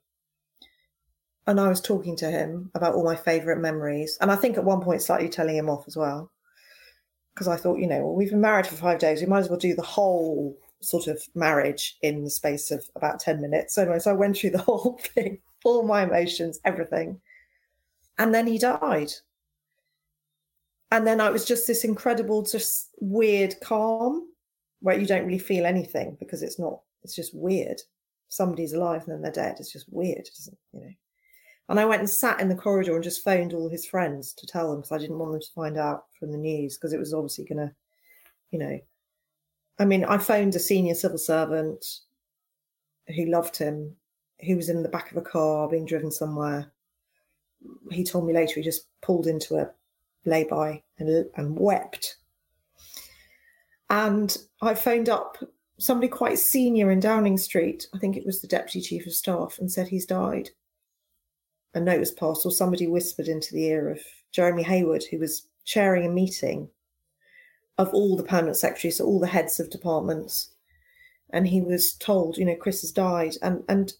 and 1.46 1.60
I 1.60 1.68
was 1.68 1.80
talking 1.80 2.16
to 2.16 2.30
him 2.30 2.70
about 2.74 2.94
all 2.94 3.04
my 3.04 3.16
favourite 3.16 3.60
memories. 3.60 4.16
And 4.20 4.30
I 4.30 4.36
think 4.36 4.56
at 4.56 4.64
one 4.64 4.80
point, 4.80 5.02
slightly 5.02 5.28
telling 5.28 5.56
him 5.56 5.68
off 5.68 5.84
as 5.86 5.96
well. 5.96 6.30
Because 7.34 7.48
I 7.48 7.56
thought, 7.56 7.78
you 7.78 7.86
know, 7.86 8.00
well, 8.00 8.14
we've 8.14 8.30
been 8.30 8.40
married 8.40 8.66
for 8.66 8.76
five 8.76 8.98
days. 8.98 9.20
We 9.20 9.26
might 9.26 9.40
as 9.40 9.50
well 9.50 9.58
do 9.58 9.74
the 9.74 9.82
whole 9.82 10.56
sort 10.80 11.06
of 11.06 11.20
marriage 11.34 11.98
in 12.02 12.24
the 12.24 12.30
space 12.30 12.70
of 12.70 12.84
about 12.96 13.20
10 13.20 13.40
minutes. 13.40 13.74
So, 13.74 13.98
so 13.98 14.10
I 14.10 14.14
went 14.14 14.36
through 14.36 14.50
the 14.50 14.58
whole 14.62 14.98
thing, 15.14 15.40
all 15.64 15.82
my 15.82 16.02
emotions, 16.04 16.60
everything. 16.64 17.20
And 18.18 18.34
then 18.34 18.46
he 18.46 18.58
died. 18.58 19.12
And 20.94 21.04
then 21.04 21.20
I 21.20 21.28
was 21.28 21.44
just 21.44 21.66
this 21.66 21.82
incredible, 21.82 22.44
just 22.44 22.90
weird 23.00 23.56
calm 23.60 24.28
where 24.78 24.96
you 24.96 25.06
don't 25.06 25.26
really 25.26 25.40
feel 25.40 25.66
anything 25.66 26.16
because 26.20 26.40
it's 26.40 26.56
not, 26.56 26.82
it's 27.02 27.16
just 27.16 27.34
weird. 27.34 27.80
Somebody's 28.28 28.74
alive 28.74 29.02
and 29.02 29.10
then 29.12 29.20
they're 29.20 29.32
dead. 29.32 29.56
It's 29.58 29.72
just 29.72 29.92
weird, 29.92 30.28
you 30.72 30.80
know. 30.80 30.92
And 31.68 31.80
I 31.80 31.84
went 31.84 31.98
and 31.98 32.08
sat 32.08 32.40
in 32.40 32.48
the 32.48 32.54
corridor 32.54 32.94
and 32.94 33.02
just 33.02 33.24
phoned 33.24 33.54
all 33.54 33.68
his 33.68 33.84
friends 33.84 34.34
to 34.34 34.46
tell 34.46 34.70
them 34.70 34.82
because 34.82 34.92
I 34.92 34.98
didn't 34.98 35.18
want 35.18 35.32
them 35.32 35.40
to 35.40 35.52
find 35.52 35.76
out 35.76 36.04
from 36.20 36.30
the 36.30 36.38
news 36.38 36.78
because 36.78 36.92
it 36.92 37.00
was 37.00 37.12
obviously 37.12 37.44
going 37.44 37.66
to, 37.66 37.74
you 38.52 38.60
know. 38.60 38.78
I 39.80 39.86
mean, 39.86 40.04
I 40.04 40.16
phoned 40.16 40.54
a 40.54 40.60
senior 40.60 40.94
civil 40.94 41.18
servant 41.18 41.84
who 43.16 43.26
loved 43.26 43.56
him, 43.56 43.96
who 44.46 44.54
was 44.54 44.68
in 44.68 44.84
the 44.84 44.88
back 44.88 45.10
of 45.10 45.16
a 45.16 45.22
car 45.22 45.68
being 45.68 45.86
driven 45.86 46.12
somewhere. 46.12 46.70
He 47.90 48.04
told 48.04 48.28
me 48.28 48.32
later 48.32 48.54
he 48.54 48.62
just 48.62 48.86
pulled 49.02 49.26
into 49.26 49.56
a 49.56 49.70
lay-by 50.24 50.82
and, 50.98 51.26
and 51.36 51.58
wept. 51.58 52.16
And 53.90 54.36
I 54.62 54.74
phoned 54.74 55.08
up 55.08 55.38
somebody 55.78 56.08
quite 56.08 56.38
senior 56.38 56.90
in 56.90 57.00
Downing 57.00 57.36
Street. 57.36 57.86
I 57.94 57.98
think 57.98 58.16
it 58.16 58.26
was 58.26 58.40
the 58.40 58.48
deputy 58.48 58.80
chief 58.80 59.06
of 59.06 59.12
staff, 59.12 59.58
and 59.58 59.70
said 59.70 59.88
he's 59.88 60.06
died 60.06 60.50
a 61.74 61.80
note 61.80 62.00
was 62.00 62.12
passed, 62.12 62.46
or 62.46 62.52
somebody 62.52 62.86
whispered 62.86 63.28
into 63.28 63.52
the 63.52 63.64
ear 63.64 63.90
of 63.90 64.00
Jeremy 64.30 64.62
Heywood, 64.62 65.04
who 65.10 65.18
was 65.18 65.48
chairing 65.64 66.06
a 66.06 66.10
meeting 66.10 66.68
of 67.76 67.92
all 67.92 68.16
the 68.16 68.22
permanent 68.22 68.56
secretaries, 68.56 68.98
so 68.98 69.04
all 69.04 69.18
the 69.18 69.26
heads 69.26 69.58
of 69.58 69.70
departments. 69.70 70.54
And 71.30 71.48
he 71.48 71.60
was 71.60 71.94
told, 71.94 72.38
you 72.38 72.44
know, 72.44 72.54
Chris 72.54 72.82
has 72.82 72.92
died. 72.92 73.34
And 73.42 73.64
and 73.68 73.92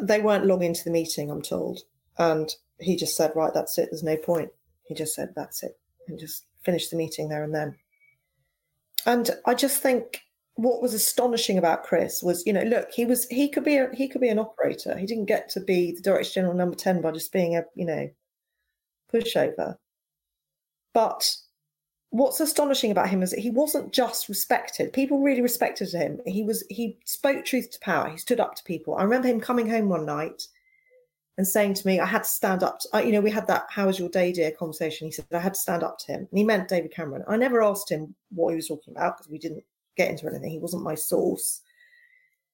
they 0.00 0.20
weren't 0.20 0.46
long 0.46 0.62
into 0.62 0.82
the 0.84 0.90
meeting, 0.90 1.30
I'm 1.30 1.42
told. 1.42 1.80
And 2.18 2.52
he 2.80 2.96
just 2.96 3.16
said, 3.16 3.32
right, 3.36 3.54
that's 3.54 3.78
it, 3.78 3.88
there's 3.90 4.02
no 4.02 4.16
point. 4.16 4.50
He 4.88 4.94
just 4.94 5.14
said, 5.14 5.32
that's 5.36 5.62
it, 5.62 5.78
and 6.08 6.18
just 6.18 6.46
finished 6.64 6.90
the 6.90 6.96
meeting 6.96 7.28
there 7.28 7.44
and 7.44 7.54
then. 7.54 7.76
And 9.06 9.30
I 9.46 9.54
just 9.54 9.80
think 9.80 10.22
what 10.54 10.82
was 10.82 10.92
astonishing 10.92 11.56
about 11.56 11.84
Chris 11.84 12.22
was, 12.22 12.44
you 12.44 12.52
know, 12.52 12.62
look, 12.62 12.90
he 12.92 13.04
was 13.04 13.26
he 13.28 13.48
could 13.48 13.64
be 13.64 13.76
a, 13.76 13.88
he 13.94 14.08
could 14.08 14.20
be 14.20 14.28
an 14.28 14.40
operator. 14.40 14.98
He 14.98 15.06
didn't 15.06 15.26
get 15.26 15.48
to 15.50 15.60
be 15.60 15.92
the 15.92 16.02
Director 16.02 16.34
General 16.34 16.54
number 16.54 16.74
ten 16.74 17.00
by 17.00 17.12
just 17.12 17.32
being 17.32 17.56
a 17.56 17.62
you 17.74 17.86
know 17.86 18.10
pushover. 19.12 19.76
But 20.92 21.32
what's 22.10 22.40
astonishing 22.40 22.90
about 22.90 23.08
him 23.08 23.22
is 23.22 23.30
that 23.30 23.40
he 23.40 23.50
wasn't 23.50 23.92
just 23.92 24.28
respected. 24.28 24.92
People 24.92 25.20
really 25.20 25.42
respected 25.42 25.92
him. 25.92 26.20
He 26.26 26.42
was 26.42 26.64
he 26.68 26.98
spoke 27.04 27.44
truth 27.44 27.70
to 27.70 27.80
power. 27.80 28.08
He 28.08 28.16
stood 28.16 28.40
up 28.40 28.56
to 28.56 28.64
people. 28.64 28.96
I 28.96 29.04
remember 29.04 29.28
him 29.28 29.40
coming 29.40 29.70
home 29.70 29.88
one 29.88 30.06
night 30.06 30.48
and 31.38 31.46
saying 31.46 31.72
to 31.74 31.86
me, 31.86 32.00
I 32.00 32.04
had 32.06 32.24
to 32.24 32.28
stand 32.28 32.62
up. 32.62 32.80
To, 32.80 33.06
you 33.06 33.12
know, 33.12 33.22
we 33.22 33.30
had 33.30 33.46
that 33.46 33.66
"How 33.70 33.86
was 33.86 33.98
your 33.98 34.10
day, 34.10 34.32
dear?" 34.32 34.50
conversation. 34.50 35.06
He 35.06 35.12
said 35.12 35.24
I 35.32 35.38
had 35.38 35.54
to 35.54 35.60
stand 35.60 35.82
up 35.82 35.98
to 36.00 36.12
him, 36.12 36.28
and 36.30 36.38
he 36.38 36.44
meant 36.44 36.68
David 36.68 36.92
Cameron. 36.92 37.24
I 37.26 37.38
never 37.38 37.62
asked 37.62 37.90
him 37.90 38.14
what 38.30 38.50
he 38.50 38.56
was 38.56 38.68
talking 38.68 38.94
about 38.94 39.16
because 39.16 39.30
we 39.30 39.38
didn't 39.38 39.64
get 39.96 40.10
into 40.10 40.26
anything. 40.26 40.50
He 40.50 40.58
wasn't 40.58 40.82
my 40.82 40.94
source. 40.94 41.62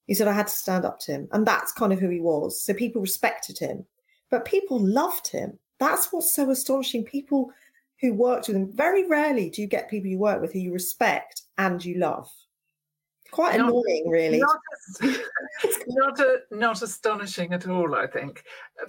He 0.07 0.14
said 0.14 0.29
I 0.29 0.33
had 0.33 0.49
to 0.49 0.53
stand 0.53 0.85
up 0.85 0.99
to 1.01 1.12
him. 1.12 1.29
And 1.33 1.47
that's 1.47 1.73
kind 1.73 1.92
of 1.92 1.99
who 1.99 2.11
he 2.11 2.20
was. 2.20 2.61
So 2.61 2.75
people 2.75 3.01
respected 3.01 3.59
him, 3.59 3.87
but 4.31 4.44
people 4.44 4.79
loved 4.79 5.29
him. 5.29 5.59
That's 5.79 6.12
what's 6.12 6.33
so 6.33 6.51
astonishing. 6.51 7.05
People 7.05 7.51
who 8.01 8.12
worked 8.12 8.49
with 8.49 8.57
him, 8.57 8.70
very 8.73 9.07
rarely 9.09 9.49
do 9.51 9.62
you 9.62 9.68
get 9.68 9.88
people 9.88 10.11
you 10.11 10.18
work 10.18 10.40
with 10.40 10.53
who 10.53 10.59
you 10.59 10.73
respect 10.73 11.42
and 11.59 11.83
you 11.85 11.97
love. 11.99 12.31
Quite 13.35 13.59
not, 13.59 13.70
annoying, 13.70 14.09
really. 14.09 14.38
Not, 14.38 14.61
not, 15.88 16.20
a, 16.20 16.38
not 16.53 16.83
astonishing 16.83 17.53
at 17.53 17.66
all, 17.66 17.97
I 17.97 18.07
think. 18.07 18.44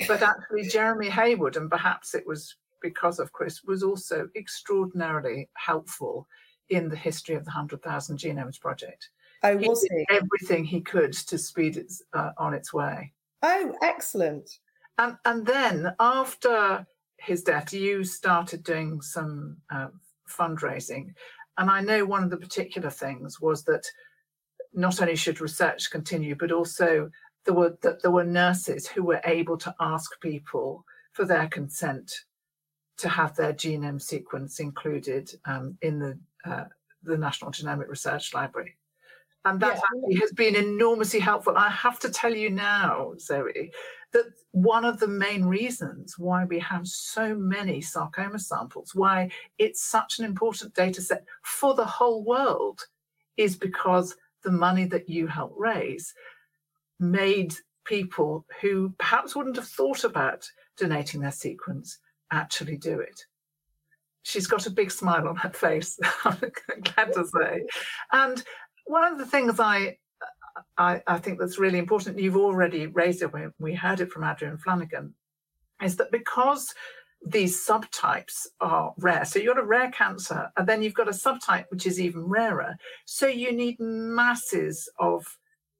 But 0.08 0.21
actually, 0.21 0.69
Jeremy 0.69 1.10
Heywood, 1.10 1.58
and 1.58 1.67
perhaps 1.67 2.13
it 2.13 2.27
was 2.27 2.55
because 2.79 3.17
of 3.17 3.31
Chris, 3.31 3.63
was 3.63 3.81
also 3.81 4.29
extraordinarily 4.36 5.49
helpful 5.55 6.27
in 6.69 6.89
the 6.89 6.95
history 6.95 7.34
of 7.34 7.43
the 7.43 7.49
100,000 7.49 8.19
Genomes 8.19 8.62
Project. 8.62 9.10
Oh, 9.41 9.58
was 9.58 9.81
he? 9.89 10.05
he? 10.08 10.15
everything 10.15 10.63
he 10.63 10.79
could 10.79 11.13
to 11.13 11.39
speed 11.39 11.77
it 11.77 11.91
uh, 12.13 12.29
on 12.38 12.53
its 12.53 12.71
way. 12.71 13.13
Oh, 13.41 13.75
excellent. 13.81 14.47
And, 14.99 15.17
and 15.25 15.43
then 15.43 15.91
after 15.99 16.86
his 17.17 17.41
death, 17.41 17.73
you 17.73 18.03
started 18.03 18.63
doing 18.63 19.01
some 19.01 19.58
uh, 19.73 19.88
fundraising. 20.29 21.15
And 21.58 21.71
I 21.71 21.81
know 21.81 22.05
one 22.05 22.23
of 22.23 22.29
the 22.29 22.38
particular 22.38 22.91
things 22.91 23.41
was 23.41 23.63
that 23.63 23.88
not 24.75 25.01
only 25.01 25.15
should 25.15 25.41
research 25.41 25.89
continue, 25.89 26.35
but 26.35 26.51
also 26.51 27.09
there 27.45 27.53
were 27.53 27.77
that 27.81 28.01
there 28.01 28.11
were 28.11 28.23
nurses 28.23 28.88
who 28.88 29.03
were 29.03 29.21
able 29.25 29.57
to 29.57 29.73
ask 29.79 30.19
people 30.21 30.85
for 31.13 31.25
their 31.25 31.47
consent 31.47 32.11
to 32.97 33.09
have 33.09 33.35
their 33.35 33.53
genome 33.53 34.01
sequence 34.01 34.59
included 34.59 35.31
um, 35.45 35.77
in 35.81 35.99
the 35.99 36.17
uh, 36.49 36.65
the 37.03 37.17
National 37.17 37.51
Genomic 37.51 37.88
Research 37.88 38.33
Library. 38.33 38.75
And 39.45 39.59
that 39.59 39.79
yeah. 40.07 40.19
has 40.21 40.31
been 40.31 40.55
enormously 40.55 41.19
helpful. 41.19 41.55
I 41.55 41.69
have 41.69 41.99
to 41.99 42.09
tell 42.09 42.33
you 42.33 42.49
now, 42.49 43.13
Zoe, 43.19 43.71
that 44.11 44.25
one 44.51 44.85
of 44.85 44.99
the 44.99 45.07
main 45.07 45.45
reasons 45.45 46.17
why 46.17 46.45
we 46.45 46.57
have 46.59 46.88
so 46.88 47.35
many 47.35 47.79
sarcoma 47.79 48.39
samples, 48.39 48.95
why 48.95 49.29
it's 49.59 49.83
such 49.83 50.17
an 50.17 50.25
important 50.25 50.73
data 50.73 50.99
set 50.99 51.25
for 51.43 51.75
the 51.75 51.85
whole 51.85 52.23
world, 52.23 52.88
is 53.38 53.55
because 53.55 54.15
the 54.45 54.51
money 54.51 54.86
that 54.86 55.10
you 55.10 55.27
helped 55.27 55.60
raise 55.60 56.13
made 56.99 57.53
people 57.84 58.45
who 58.62 58.93
perhaps 58.97 59.36
wouldn't 59.36 59.58
have 59.58 59.67
thought 59.67 60.05
about 60.05 60.49
donating 60.77 61.19
their 61.19 61.31
sequence 61.31 61.99
actually 62.31 62.77
do 62.77 62.99
it. 62.99 63.25
She's 64.23 64.47
got 64.47 64.65
a 64.65 64.71
big 64.71 64.91
smile 64.91 65.27
on 65.27 65.36
her 65.36 65.49
face, 65.49 65.99
I'm 66.23 66.38
glad 66.84 67.13
to 67.13 67.25
say. 67.27 67.65
And 68.12 68.43
one 68.86 69.12
of 69.12 69.19
the 69.19 69.25
things 69.25 69.60
I, 69.60 69.97
I, 70.77 71.01
I 71.05 71.19
think 71.19 71.39
that's 71.39 71.60
really 71.60 71.77
important, 71.77 72.19
you've 72.19 72.38
already 72.38 72.88
raised 72.88 73.21
it 73.21 73.34
when 73.34 73.53
we 73.60 73.73
heard 73.73 73.99
it 73.99 74.12
from 74.12 74.23
Adrienne 74.23 74.58
Flanagan, 74.58 75.13
is 75.84 75.97
that 75.97 76.12
because 76.12 76.73
these 77.25 77.65
subtypes 77.65 78.45
are 78.61 78.93
rare. 78.97 79.25
So 79.25 79.39
you've 79.39 79.55
got 79.55 79.63
a 79.63 79.65
rare 79.65 79.91
cancer, 79.91 80.49
and 80.55 80.67
then 80.67 80.81
you've 80.81 80.93
got 80.93 81.07
a 81.07 81.11
subtype 81.11 81.65
which 81.69 81.88
is 81.88 81.99
even 81.99 82.21
rarer. 82.21 82.75
So 83.05 83.27
you 83.27 83.51
need 83.51 83.79
masses 83.79 84.89
of 84.99 85.25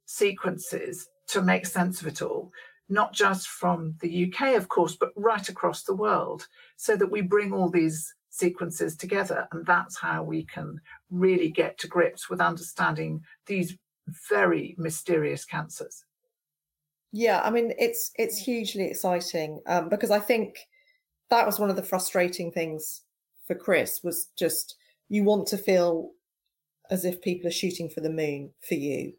sequences 0.06 1.08
to 1.28 1.42
make 1.42 1.66
sense 1.66 2.02
of 2.02 2.08
it 2.08 2.22
all, 2.22 2.52
not 2.90 3.14
just 3.14 3.48
from 3.48 3.96
the 4.02 4.26
UK, 4.26 4.56
of 4.56 4.70
course, 4.70 4.96
but 4.96 5.12
right 5.16 5.48
across 5.48 5.84
the 5.84 5.96
world, 5.96 6.48
so 6.78 6.96
that 6.96 7.12
we 7.12 7.22
bring 7.22 7.54
all 7.54 7.70
these 7.70 8.14
sequences 8.30 8.96
together. 8.96 9.48
And 9.52 9.66
that's 9.66 9.98
how 10.00 10.24
we 10.24 10.46
can 10.46 10.80
really 11.10 11.50
get 11.50 11.78
to 11.80 11.88
grips 11.88 12.30
with 12.30 12.42
understanding 12.42 13.22
these 13.46 13.78
very 14.30 14.76
mysterious 14.78 15.46
cancers. 15.46 16.04
Yeah, 17.12 17.42
I 17.44 17.50
mean 17.50 17.74
it's 17.78 18.12
it's 18.16 18.38
hugely 18.38 18.84
exciting 18.84 19.62
um, 19.68 19.88
because 19.88 20.12
I 20.12 20.20
think 20.20 20.58
that 21.30 21.46
was 21.46 21.60
one 21.60 21.70
of 21.70 21.76
the 21.76 21.84
frustrating 21.84 22.52
things 22.52 23.02
for 23.48 23.56
Chris 23.56 24.02
was 24.04 24.30
just 24.38 24.76
you 25.10 25.24
want 25.24 25.48
to 25.48 25.58
feel 25.58 26.12
as 26.90 27.06
if 27.06 27.22
people 27.22 27.48
are 27.48 27.52
shooting 27.52 27.90
for 27.90 28.02
the 28.02 28.10
moon 28.10 28.52
for 28.68 28.76
you, 28.76 29.14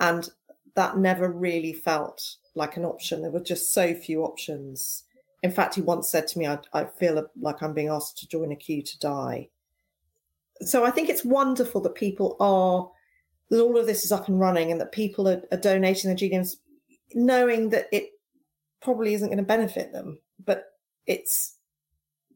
and 0.00 0.28
that 0.74 0.98
never 0.98 1.30
really 1.30 1.72
felt 1.72 2.36
like 2.54 2.76
an 2.76 2.84
option. 2.84 3.22
There 3.22 3.30
were 3.30 3.40
just 3.40 3.72
so 3.72 3.94
few 3.94 4.22
options. 4.22 5.04
In 5.42 5.50
fact, 5.50 5.74
he 5.74 5.82
once 5.82 6.08
said 6.08 6.26
to 6.28 6.38
me, 6.38 6.46
I, 6.46 6.58
I 6.72 6.84
feel 6.84 7.28
like 7.40 7.62
I'm 7.62 7.74
being 7.74 7.88
asked 7.88 8.18
to 8.18 8.28
join 8.28 8.52
a 8.52 8.56
queue 8.56 8.82
to 8.82 8.98
die. 8.98 9.48
So 10.62 10.84
I 10.84 10.90
think 10.90 11.08
it's 11.08 11.24
wonderful 11.24 11.82
that 11.82 11.94
people 11.94 12.36
are, 12.40 12.90
that 13.50 13.62
all 13.62 13.78
of 13.78 13.86
this 13.86 14.04
is 14.04 14.12
up 14.12 14.28
and 14.28 14.40
running 14.40 14.72
and 14.72 14.80
that 14.80 14.92
people 14.92 15.28
are, 15.28 15.42
are 15.52 15.58
donating 15.58 16.08
their 16.08 16.16
genomes, 16.16 16.56
knowing 17.14 17.68
that 17.70 17.88
it 17.92 18.10
probably 18.80 19.14
isn't 19.14 19.28
going 19.28 19.38
to 19.38 19.44
benefit 19.44 19.92
them, 19.92 20.18
but 20.44 20.75
it's 21.06 21.56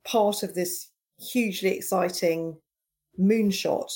part 0.04 0.42
of 0.42 0.54
this 0.54 0.88
hugely 1.18 1.70
exciting 1.70 2.56
moonshot. 3.18 3.90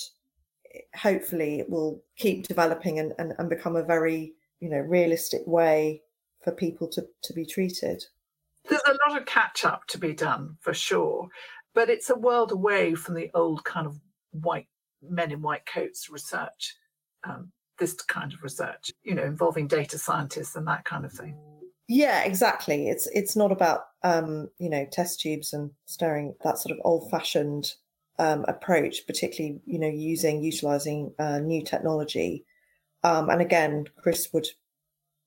Hopefully 0.97 1.61
it 1.61 1.71
will 1.71 2.03
keep 2.17 2.47
developing 2.47 2.99
and, 2.99 3.13
and, 3.19 3.33
and 3.39 3.49
become 3.49 3.77
a 3.77 3.83
very 3.83 4.35
you 4.61 4.69
know 4.69 4.79
realistic 4.79 5.43
way 5.47 6.03
for 6.43 6.53
people 6.53 6.89
to, 6.89 7.07
to 7.23 7.33
be 7.33 7.47
treated. 7.47 8.05
There's 8.69 8.83
a 8.87 8.97
lot 9.09 9.21
of 9.21 9.27
catch 9.27 9.65
up 9.65 9.87
to 9.89 9.99
be 9.99 10.15
done 10.15 10.57
for 10.61 10.75
sure 10.75 11.29
but 11.75 11.91
it's 11.91 12.09
a 12.09 12.15
world 12.15 12.53
away 12.53 12.95
from 12.95 13.15
the 13.15 13.31
old 13.35 13.65
kind 13.65 13.87
of 13.87 14.01
white 14.31 14.69
men 15.03 15.33
in 15.33 15.43
white 15.43 15.67
coats 15.67 16.09
research 16.09 16.75
um, 17.25 17.53
this 17.79 17.95
kind 17.95 18.33
of 18.33 18.43
research 18.43 18.91
you 19.03 19.15
know 19.15 19.25
involving 19.25 19.67
data 19.67 19.99
scientists 19.99 20.57
and 20.57 20.67
that 20.67 20.85
kind 20.85 21.05
of 21.05 21.13
thing 21.13 21.37
yeah 21.89 22.25
exactly 22.25 22.89
it's 22.89 23.07
it's 23.09 23.37
not 23.37 23.53
about 23.53 23.87
um 24.03 24.49
you 24.59 24.71
know 24.71 24.87
test 24.91 25.21
tubes 25.21 25.53
and 25.53 25.71
stirring 25.87 26.35
that 26.43 26.59
sort 26.59 26.73
of 26.73 26.81
old 26.85 27.11
fashioned 27.11 27.75
um, 28.19 28.45
approach, 28.47 29.07
particularly 29.07 29.61
you 29.67 29.79
know 29.79 29.89
using 29.89 30.43
utilizing 30.43 31.13
uh, 31.19 31.39
new 31.39 31.63
technology. 31.63 32.45
Um, 33.03 33.29
and 33.29 33.41
again, 33.41 33.87
Chris 33.97 34.29
would 34.33 34.49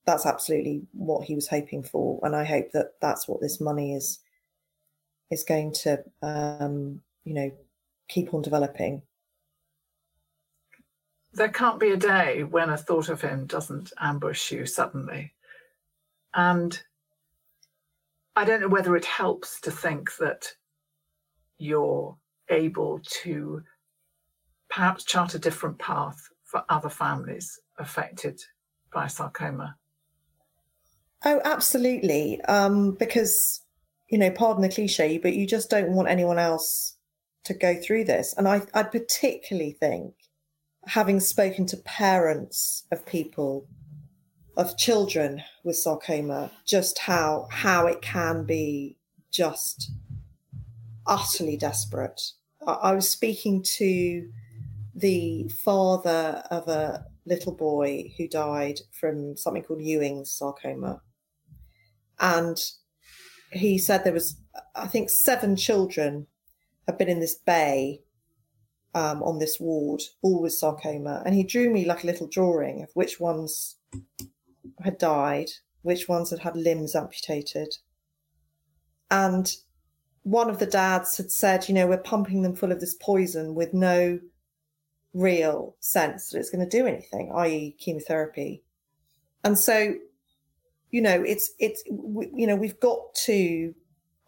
that's 0.06 0.26
absolutely 0.26 0.82
what 0.92 1.24
he 1.24 1.34
was 1.34 1.48
hoping 1.48 1.82
for, 1.82 2.20
and 2.22 2.34
I 2.34 2.44
hope 2.44 2.72
that 2.72 2.92
that's 3.00 3.28
what 3.28 3.40
this 3.40 3.60
money 3.60 3.94
is 3.94 4.20
is 5.30 5.44
going 5.44 5.72
to 5.72 6.02
um, 6.22 7.00
you 7.24 7.34
know 7.34 7.50
keep 8.08 8.32
on 8.32 8.42
developing. 8.42 9.02
There 11.34 11.50
can't 11.50 11.78
be 11.78 11.90
a 11.90 11.96
day 11.96 12.42
when 12.42 12.70
a 12.70 12.76
thought 12.76 13.10
of 13.10 13.20
him 13.20 13.46
doesn't 13.46 13.92
ambush 14.00 14.50
you 14.50 14.64
suddenly, 14.64 15.34
and 16.38 16.80
I 18.36 18.44
don't 18.44 18.60
know 18.60 18.68
whether 18.68 18.94
it 18.94 19.04
helps 19.04 19.60
to 19.62 19.72
think 19.72 20.16
that 20.18 20.46
you're 21.58 22.16
able 22.48 23.00
to 23.24 23.62
perhaps 24.70 25.02
chart 25.02 25.34
a 25.34 25.38
different 25.40 25.80
path 25.80 26.28
for 26.44 26.62
other 26.68 26.88
families 26.88 27.58
affected 27.76 28.40
by 28.94 29.08
sarcoma? 29.08 29.74
Oh, 31.24 31.40
absolutely. 31.44 32.40
Um, 32.42 32.92
because, 32.92 33.62
you 34.08 34.18
know, 34.18 34.30
pardon 34.30 34.62
the 34.62 34.68
cliche, 34.68 35.18
but 35.18 35.34
you 35.34 35.44
just 35.44 35.70
don't 35.70 35.90
want 35.90 36.08
anyone 36.08 36.38
else 36.38 36.94
to 37.46 37.54
go 37.54 37.74
through 37.74 38.04
this. 38.04 38.32
And 38.38 38.46
I, 38.46 38.62
I 38.74 38.84
particularly 38.84 39.72
think, 39.72 40.14
having 40.86 41.18
spoken 41.18 41.66
to 41.66 41.76
parents 41.78 42.84
of 42.92 43.04
people, 43.04 43.66
of 44.58 44.76
children 44.76 45.42
with 45.64 45.76
sarcoma, 45.76 46.50
just 46.66 46.98
how 46.98 47.48
how 47.50 47.86
it 47.86 48.02
can 48.02 48.44
be 48.44 48.96
just 49.30 49.90
utterly 51.06 51.56
desperate 51.56 52.20
I 52.68 52.92
was 52.92 53.08
speaking 53.08 53.62
to 53.76 54.28
the 54.94 55.48
father 55.64 56.42
of 56.50 56.68
a 56.68 57.06
little 57.24 57.52
boy 57.52 58.12
who 58.18 58.28
died 58.28 58.80
from 58.92 59.36
something 59.36 59.62
called 59.62 59.82
Ewing's 59.82 60.32
sarcoma. 60.32 61.00
And 62.20 62.58
he 63.52 63.78
said 63.78 64.04
there 64.04 64.12
was, 64.12 64.38
I 64.74 64.86
think, 64.86 65.08
seven 65.08 65.56
children 65.56 66.26
have 66.86 66.98
been 66.98 67.08
in 67.08 67.20
this 67.20 67.36
bay 67.36 68.02
um, 68.94 69.22
on 69.22 69.38
this 69.38 69.58
ward, 69.58 70.02
all 70.20 70.42
with 70.42 70.52
sarcoma. 70.52 71.22
And 71.24 71.34
he 71.34 71.44
drew 71.44 71.70
me 71.70 71.86
like 71.86 72.02
a 72.02 72.06
little 72.06 72.26
drawing 72.26 72.82
of 72.82 72.90
which 72.94 73.18
ones 73.20 73.76
had 74.82 74.98
died, 74.98 75.50
which 75.82 76.08
ones 76.08 76.30
had 76.30 76.40
had 76.40 76.56
limbs 76.56 76.94
amputated. 76.94 77.76
And 79.10 79.50
one 80.22 80.50
of 80.50 80.58
the 80.58 80.66
dads 80.66 81.16
had 81.16 81.30
said, 81.30 81.68
you 81.68 81.74
know, 81.74 81.86
we're 81.86 81.98
pumping 81.98 82.42
them 82.42 82.54
full 82.54 82.72
of 82.72 82.80
this 82.80 82.94
poison 82.94 83.54
with 83.54 83.72
no 83.72 84.20
real 85.14 85.76
sense 85.80 86.30
that 86.30 86.38
it's 86.38 86.50
going 86.50 86.68
to 86.68 86.76
do 86.78 86.86
anything, 86.86 87.32
i.e., 87.34 87.74
chemotherapy. 87.78 88.62
And 89.44 89.58
so, 89.58 89.94
you 90.90 91.00
know, 91.00 91.22
it's 91.22 91.50
it's 91.58 91.82
you 91.86 92.46
know 92.46 92.56
we've 92.56 92.80
got 92.80 93.14
to 93.26 93.74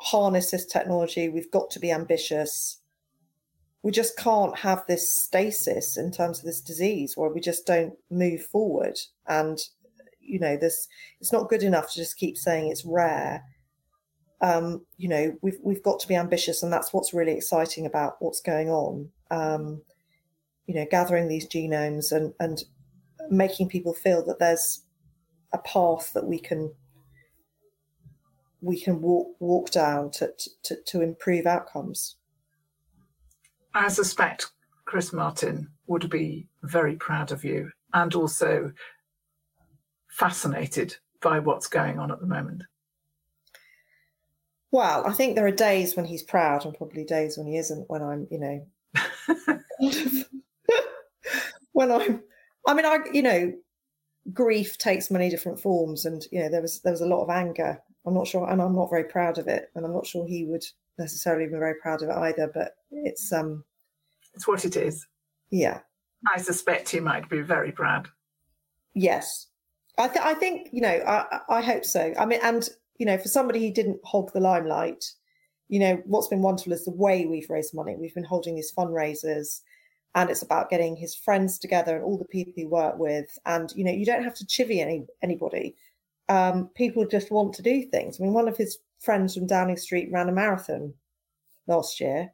harness 0.00 0.50
this 0.50 0.66
technology. 0.66 1.28
We've 1.28 1.50
got 1.50 1.70
to 1.70 1.80
be 1.80 1.90
ambitious. 1.90 2.80
We 3.82 3.92
just 3.92 4.16
can't 4.16 4.58
have 4.58 4.84
this 4.86 5.10
stasis 5.10 5.96
in 5.96 6.12
terms 6.12 6.38
of 6.38 6.44
this 6.44 6.60
disease 6.60 7.16
where 7.16 7.30
we 7.30 7.40
just 7.40 7.66
don't 7.66 7.94
move 8.10 8.42
forward. 8.42 8.98
And 9.26 9.58
you 10.20 10.38
know, 10.38 10.56
this 10.56 10.88
it's 11.20 11.32
not 11.32 11.48
good 11.48 11.62
enough 11.62 11.92
to 11.92 12.00
just 12.00 12.16
keep 12.16 12.36
saying 12.36 12.70
it's 12.70 12.84
rare 12.84 13.44
um, 14.40 14.86
you 14.96 15.08
know, 15.08 15.36
we've 15.42 15.58
we've 15.62 15.82
got 15.82 16.00
to 16.00 16.08
be 16.08 16.14
ambitious, 16.14 16.62
and 16.62 16.72
that's 16.72 16.92
what's 16.92 17.12
really 17.12 17.32
exciting 17.32 17.86
about 17.86 18.16
what's 18.20 18.40
going 18.40 18.70
on. 18.70 19.10
Um, 19.30 19.82
you 20.66 20.74
know, 20.74 20.86
gathering 20.90 21.28
these 21.28 21.46
genomes 21.46 22.10
and 22.10 22.32
and 22.40 22.62
making 23.28 23.68
people 23.68 23.92
feel 23.92 24.24
that 24.26 24.38
there's 24.38 24.82
a 25.52 25.58
path 25.58 26.12
that 26.14 26.26
we 26.26 26.38
can 26.38 26.72
we 28.62 28.80
can 28.80 29.02
walk 29.02 29.28
walk 29.40 29.70
down 29.70 30.10
to 30.12 30.32
to, 30.64 30.76
to 30.86 31.02
improve 31.02 31.46
outcomes. 31.46 32.16
I 33.74 33.88
suspect 33.88 34.50
Chris 34.86 35.12
Martin 35.12 35.68
would 35.86 36.08
be 36.08 36.48
very 36.62 36.96
proud 36.96 37.30
of 37.30 37.44
you 37.44 37.70
and 37.92 38.14
also 38.14 38.72
fascinated 40.10 40.96
by 41.20 41.38
what's 41.38 41.66
going 41.66 41.98
on 41.98 42.10
at 42.10 42.20
the 42.20 42.26
moment. 42.26 42.62
Well, 44.72 45.06
I 45.06 45.12
think 45.12 45.34
there 45.34 45.46
are 45.46 45.52
days 45.52 45.96
when 45.96 46.04
he's 46.04 46.22
proud 46.22 46.64
and 46.64 46.74
probably 46.74 47.04
days 47.04 47.36
when 47.36 47.46
he 47.46 47.56
isn't, 47.56 47.90
when 47.90 48.02
I'm, 48.02 48.28
you 48.30 48.38
know, 48.38 48.66
when 51.72 51.90
I'm, 51.90 52.22
I 52.66 52.74
mean, 52.74 52.86
I, 52.86 52.98
you 53.12 53.22
know, 53.22 53.52
grief 54.32 54.78
takes 54.78 55.10
many 55.10 55.28
different 55.28 55.58
forms 55.58 56.04
and, 56.04 56.24
you 56.30 56.40
know, 56.40 56.48
there 56.48 56.62
was, 56.62 56.80
there 56.82 56.92
was 56.92 57.00
a 57.00 57.06
lot 57.06 57.22
of 57.22 57.30
anger. 57.30 57.80
I'm 58.06 58.14
not 58.14 58.28
sure, 58.28 58.48
and 58.48 58.62
I'm 58.62 58.76
not 58.76 58.90
very 58.90 59.04
proud 59.04 59.38
of 59.38 59.48
it. 59.48 59.70
And 59.74 59.84
I'm 59.84 59.92
not 59.92 60.06
sure 60.06 60.26
he 60.26 60.44
would 60.44 60.64
necessarily 60.98 61.46
be 61.46 61.58
very 61.58 61.74
proud 61.82 62.02
of 62.02 62.08
it 62.08 62.16
either, 62.16 62.50
but 62.52 62.76
it's, 62.90 63.32
um, 63.32 63.64
it's 64.34 64.46
what 64.46 64.64
it 64.64 64.76
is. 64.76 65.06
Yeah. 65.50 65.80
I 66.32 66.40
suspect 66.40 66.88
he 66.88 67.00
might 67.00 67.28
be 67.28 67.40
very 67.40 67.72
proud. 67.72 68.08
Yes. 68.94 69.48
I, 70.00 70.08
th- 70.08 70.24
I 70.24 70.34
think, 70.34 70.68
you 70.72 70.80
know, 70.80 70.88
I, 71.06 71.40
I 71.48 71.60
hope 71.60 71.84
so. 71.84 72.12
I 72.18 72.26
mean, 72.26 72.40
and, 72.42 72.68
you 72.98 73.06
know, 73.06 73.18
for 73.18 73.28
somebody 73.28 73.66
who 73.66 73.72
didn't 73.72 74.00
hog 74.04 74.32
the 74.32 74.40
limelight, 74.40 75.04
you 75.68 75.78
know, 75.78 76.02
what's 76.06 76.28
been 76.28 76.42
wonderful 76.42 76.72
is 76.72 76.84
the 76.84 76.90
way 76.90 77.26
we've 77.26 77.50
raised 77.50 77.74
money. 77.74 77.96
We've 77.96 78.14
been 78.14 78.24
holding 78.24 78.56
these 78.56 78.72
fundraisers 78.72 79.60
and 80.14 80.28
it's 80.28 80.42
about 80.42 80.70
getting 80.70 80.96
his 80.96 81.14
friends 81.14 81.58
together 81.58 81.94
and 81.94 82.04
all 82.04 82.18
the 82.18 82.24
people 82.24 82.52
he 82.56 82.66
worked 82.66 82.98
with. 82.98 83.38
And, 83.46 83.72
you 83.76 83.84
know, 83.84 83.92
you 83.92 84.04
don't 84.04 84.24
have 84.24 84.34
to 84.34 84.46
chivvy 84.46 84.80
any, 84.80 85.06
anybody. 85.22 85.76
Um, 86.28 86.70
people 86.74 87.06
just 87.06 87.30
want 87.30 87.54
to 87.54 87.62
do 87.62 87.82
things. 87.82 88.18
I 88.18 88.24
mean, 88.24 88.32
one 88.32 88.48
of 88.48 88.56
his 88.56 88.78
friends 88.98 89.34
from 89.34 89.46
Downing 89.46 89.76
Street 89.76 90.10
ran 90.10 90.28
a 90.28 90.32
marathon 90.32 90.92
last 91.66 92.00
year 92.00 92.32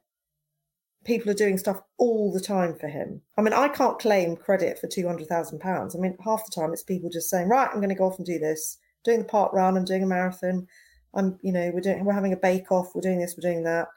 people 1.07 1.31
are 1.31 1.35
doing 1.35 1.57
stuff 1.57 1.81
all 1.97 2.31
the 2.31 2.39
time 2.39 2.75
for 2.75 2.87
him. 2.87 3.21
I 3.37 3.41
mean, 3.41 3.53
I 3.53 3.69
can't 3.69 3.97
claim 3.97 4.35
credit 4.35 4.77
for 4.77 4.87
two 4.87 5.07
hundred 5.07 5.27
thousand 5.27 5.59
pounds. 5.59 5.95
I 5.95 5.99
mean, 5.99 6.17
half 6.23 6.45
the 6.45 6.51
time 6.51 6.73
it's 6.73 6.83
people 6.83 7.09
just 7.09 7.29
saying, 7.29 7.47
"Right, 7.47 7.69
I'm 7.71 7.79
going 7.79 7.89
to 7.89 7.95
go 7.95 8.05
off 8.05 8.17
and 8.17 8.25
do 8.25 8.37
this." 8.37 8.77
Doing 9.03 9.19
the 9.19 9.25
park 9.25 9.53
run, 9.53 9.77
I'm 9.77 9.85
doing 9.85 10.03
a 10.03 10.07
marathon. 10.07 10.67
I'm, 11.13 11.39
you 11.41 11.53
know, 11.53 11.71
we're 11.73 11.79
doing, 11.79 12.03
we're 12.03 12.13
having 12.13 12.33
a 12.33 12.37
bake 12.37 12.71
off, 12.71 12.93
we're 12.93 13.01
doing 13.01 13.19
this, 13.19 13.35
we're 13.37 13.49
doing 13.49 13.63
that. 13.63 13.87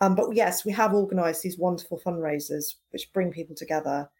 Um, 0.00 0.14
but 0.14 0.32
yes, 0.32 0.64
we 0.64 0.72
have 0.72 0.92
organised 0.92 1.42
these 1.42 1.58
wonderful 1.58 2.00
fundraisers 2.04 2.74
which 2.90 3.12
bring 3.14 3.32
people 3.32 3.56
together 3.56 4.10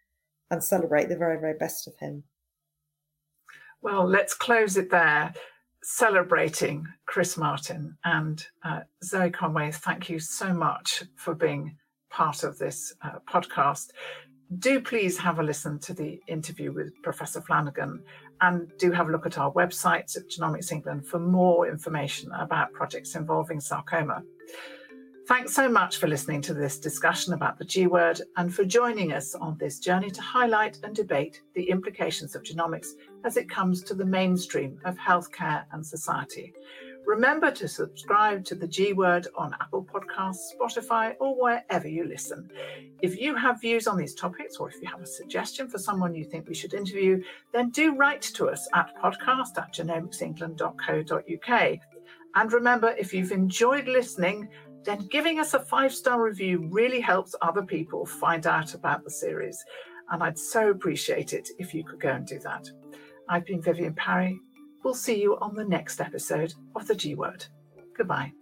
and 0.49 0.63
celebrate 0.63 1.09
the 1.09 1.15
very, 1.15 1.39
very 1.39 1.53
best 1.53 1.87
of 1.87 1.95
him. 1.97 2.23
Well, 3.81 4.05
let's 4.05 4.33
close 4.33 4.77
it 4.77 4.89
there 4.89 5.33
celebrating 5.83 6.87
Chris 7.05 7.37
Martin 7.37 7.95
and 8.03 8.45
uh, 8.63 8.79
Zoe 9.03 9.29
Conway. 9.29 9.71
Thank 9.71 10.09
you 10.09 10.17
so 10.19 10.51
much 10.51 11.03
for 11.15 11.35
being 11.35 11.77
part 12.15 12.45
of 12.45 12.57
this 12.57 12.93
uh, 13.01 13.19
podcast, 13.29 13.87
do 14.59 14.79
please 14.79 15.17
have 15.17 15.39
a 15.39 15.43
listen 15.43 15.77
to 15.79 15.93
the 15.93 16.21
interview 16.27 16.71
with 16.71 16.93
Professor 17.03 17.41
Flanagan 17.41 18.01
and 18.39 18.71
do 18.77 18.91
have 18.91 19.09
a 19.09 19.11
look 19.11 19.25
at 19.25 19.37
our 19.37 19.51
website 19.51 20.15
at 20.15 20.29
Genomics 20.29 20.71
England 20.71 21.05
for 21.05 21.19
more 21.19 21.67
information 21.67 22.31
about 22.31 22.71
projects 22.71 23.15
involving 23.15 23.59
sarcoma. 23.59 24.23
Thanks 25.27 25.53
so 25.53 25.67
much 25.67 25.97
for 25.97 26.07
listening 26.07 26.41
to 26.43 26.53
this 26.53 26.79
discussion 26.79 27.33
about 27.33 27.57
the 27.57 27.65
G 27.65 27.87
word 27.87 28.21
and 28.37 28.53
for 28.53 28.63
joining 28.63 29.11
us 29.11 29.35
on 29.35 29.57
this 29.57 29.79
journey 29.79 30.11
to 30.11 30.21
highlight 30.21 30.77
and 30.83 30.95
debate 30.95 31.41
the 31.53 31.69
implications 31.69 32.33
of 32.33 32.43
genomics 32.43 32.89
as 33.25 33.35
it 33.35 33.49
comes 33.49 33.81
to 33.83 33.93
the 33.93 34.05
mainstream 34.05 34.79
of 34.85 34.95
healthcare 34.97 35.65
and 35.73 35.85
society. 35.85 36.53
Remember 37.05 37.51
to 37.51 37.67
subscribe 37.67 38.43
to 38.45 38.55
the 38.55 38.67
G 38.67 38.93
Word 38.93 39.27
on 39.35 39.53
Apple 39.61 39.85
Podcasts, 39.85 40.55
Spotify, 40.59 41.13
or 41.19 41.39
wherever 41.39 41.87
you 41.87 42.05
listen. 42.05 42.49
If 43.01 43.19
you 43.19 43.35
have 43.35 43.61
views 43.61 43.87
on 43.87 43.97
these 43.97 44.15
topics, 44.15 44.57
or 44.57 44.69
if 44.69 44.81
you 44.81 44.87
have 44.87 45.01
a 45.01 45.05
suggestion 45.05 45.69
for 45.69 45.77
someone 45.77 46.15
you 46.15 46.25
think 46.25 46.47
we 46.47 46.55
should 46.55 46.73
interview, 46.73 47.21
then 47.53 47.69
do 47.69 47.95
write 47.95 48.23
to 48.23 48.49
us 48.49 48.67
at 48.73 48.95
podcast 49.01 49.57
at 49.57 49.73
genomicsengland.co.uk. 49.73 51.79
And 52.35 52.51
remember, 52.51 52.95
if 52.97 53.13
you've 53.13 53.31
enjoyed 53.31 53.87
listening, 53.87 54.49
then 54.83 55.07
giving 55.11 55.39
us 55.39 55.53
a 55.53 55.59
five 55.59 55.93
star 55.93 56.21
review 56.21 56.67
really 56.71 57.01
helps 57.01 57.35
other 57.41 57.63
people 57.63 58.05
find 58.05 58.47
out 58.47 58.73
about 58.73 59.03
the 59.03 59.11
series. 59.11 59.63
And 60.11 60.23
I'd 60.23 60.37
so 60.37 60.69
appreciate 60.69 61.33
it 61.33 61.49
if 61.59 61.73
you 61.73 61.83
could 61.83 61.99
go 61.99 62.09
and 62.09 62.25
do 62.25 62.39
that. 62.39 62.69
I've 63.29 63.45
been 63.45 63.61
Vivienne 63.61 63.95
Parry. 63.95 64.39
We'll 64.85 64.93
see 64.93 65.19
you 65.19 65.35
on 65.39 65.55
the 65.55 65.65
next 65.65 65.99
episode 65.99 66.53
of 66.75 66.85
The 66.85 66.93
G 66.93 67.15
Word. 67.15 67.43
Goodbye. 67.97 68.33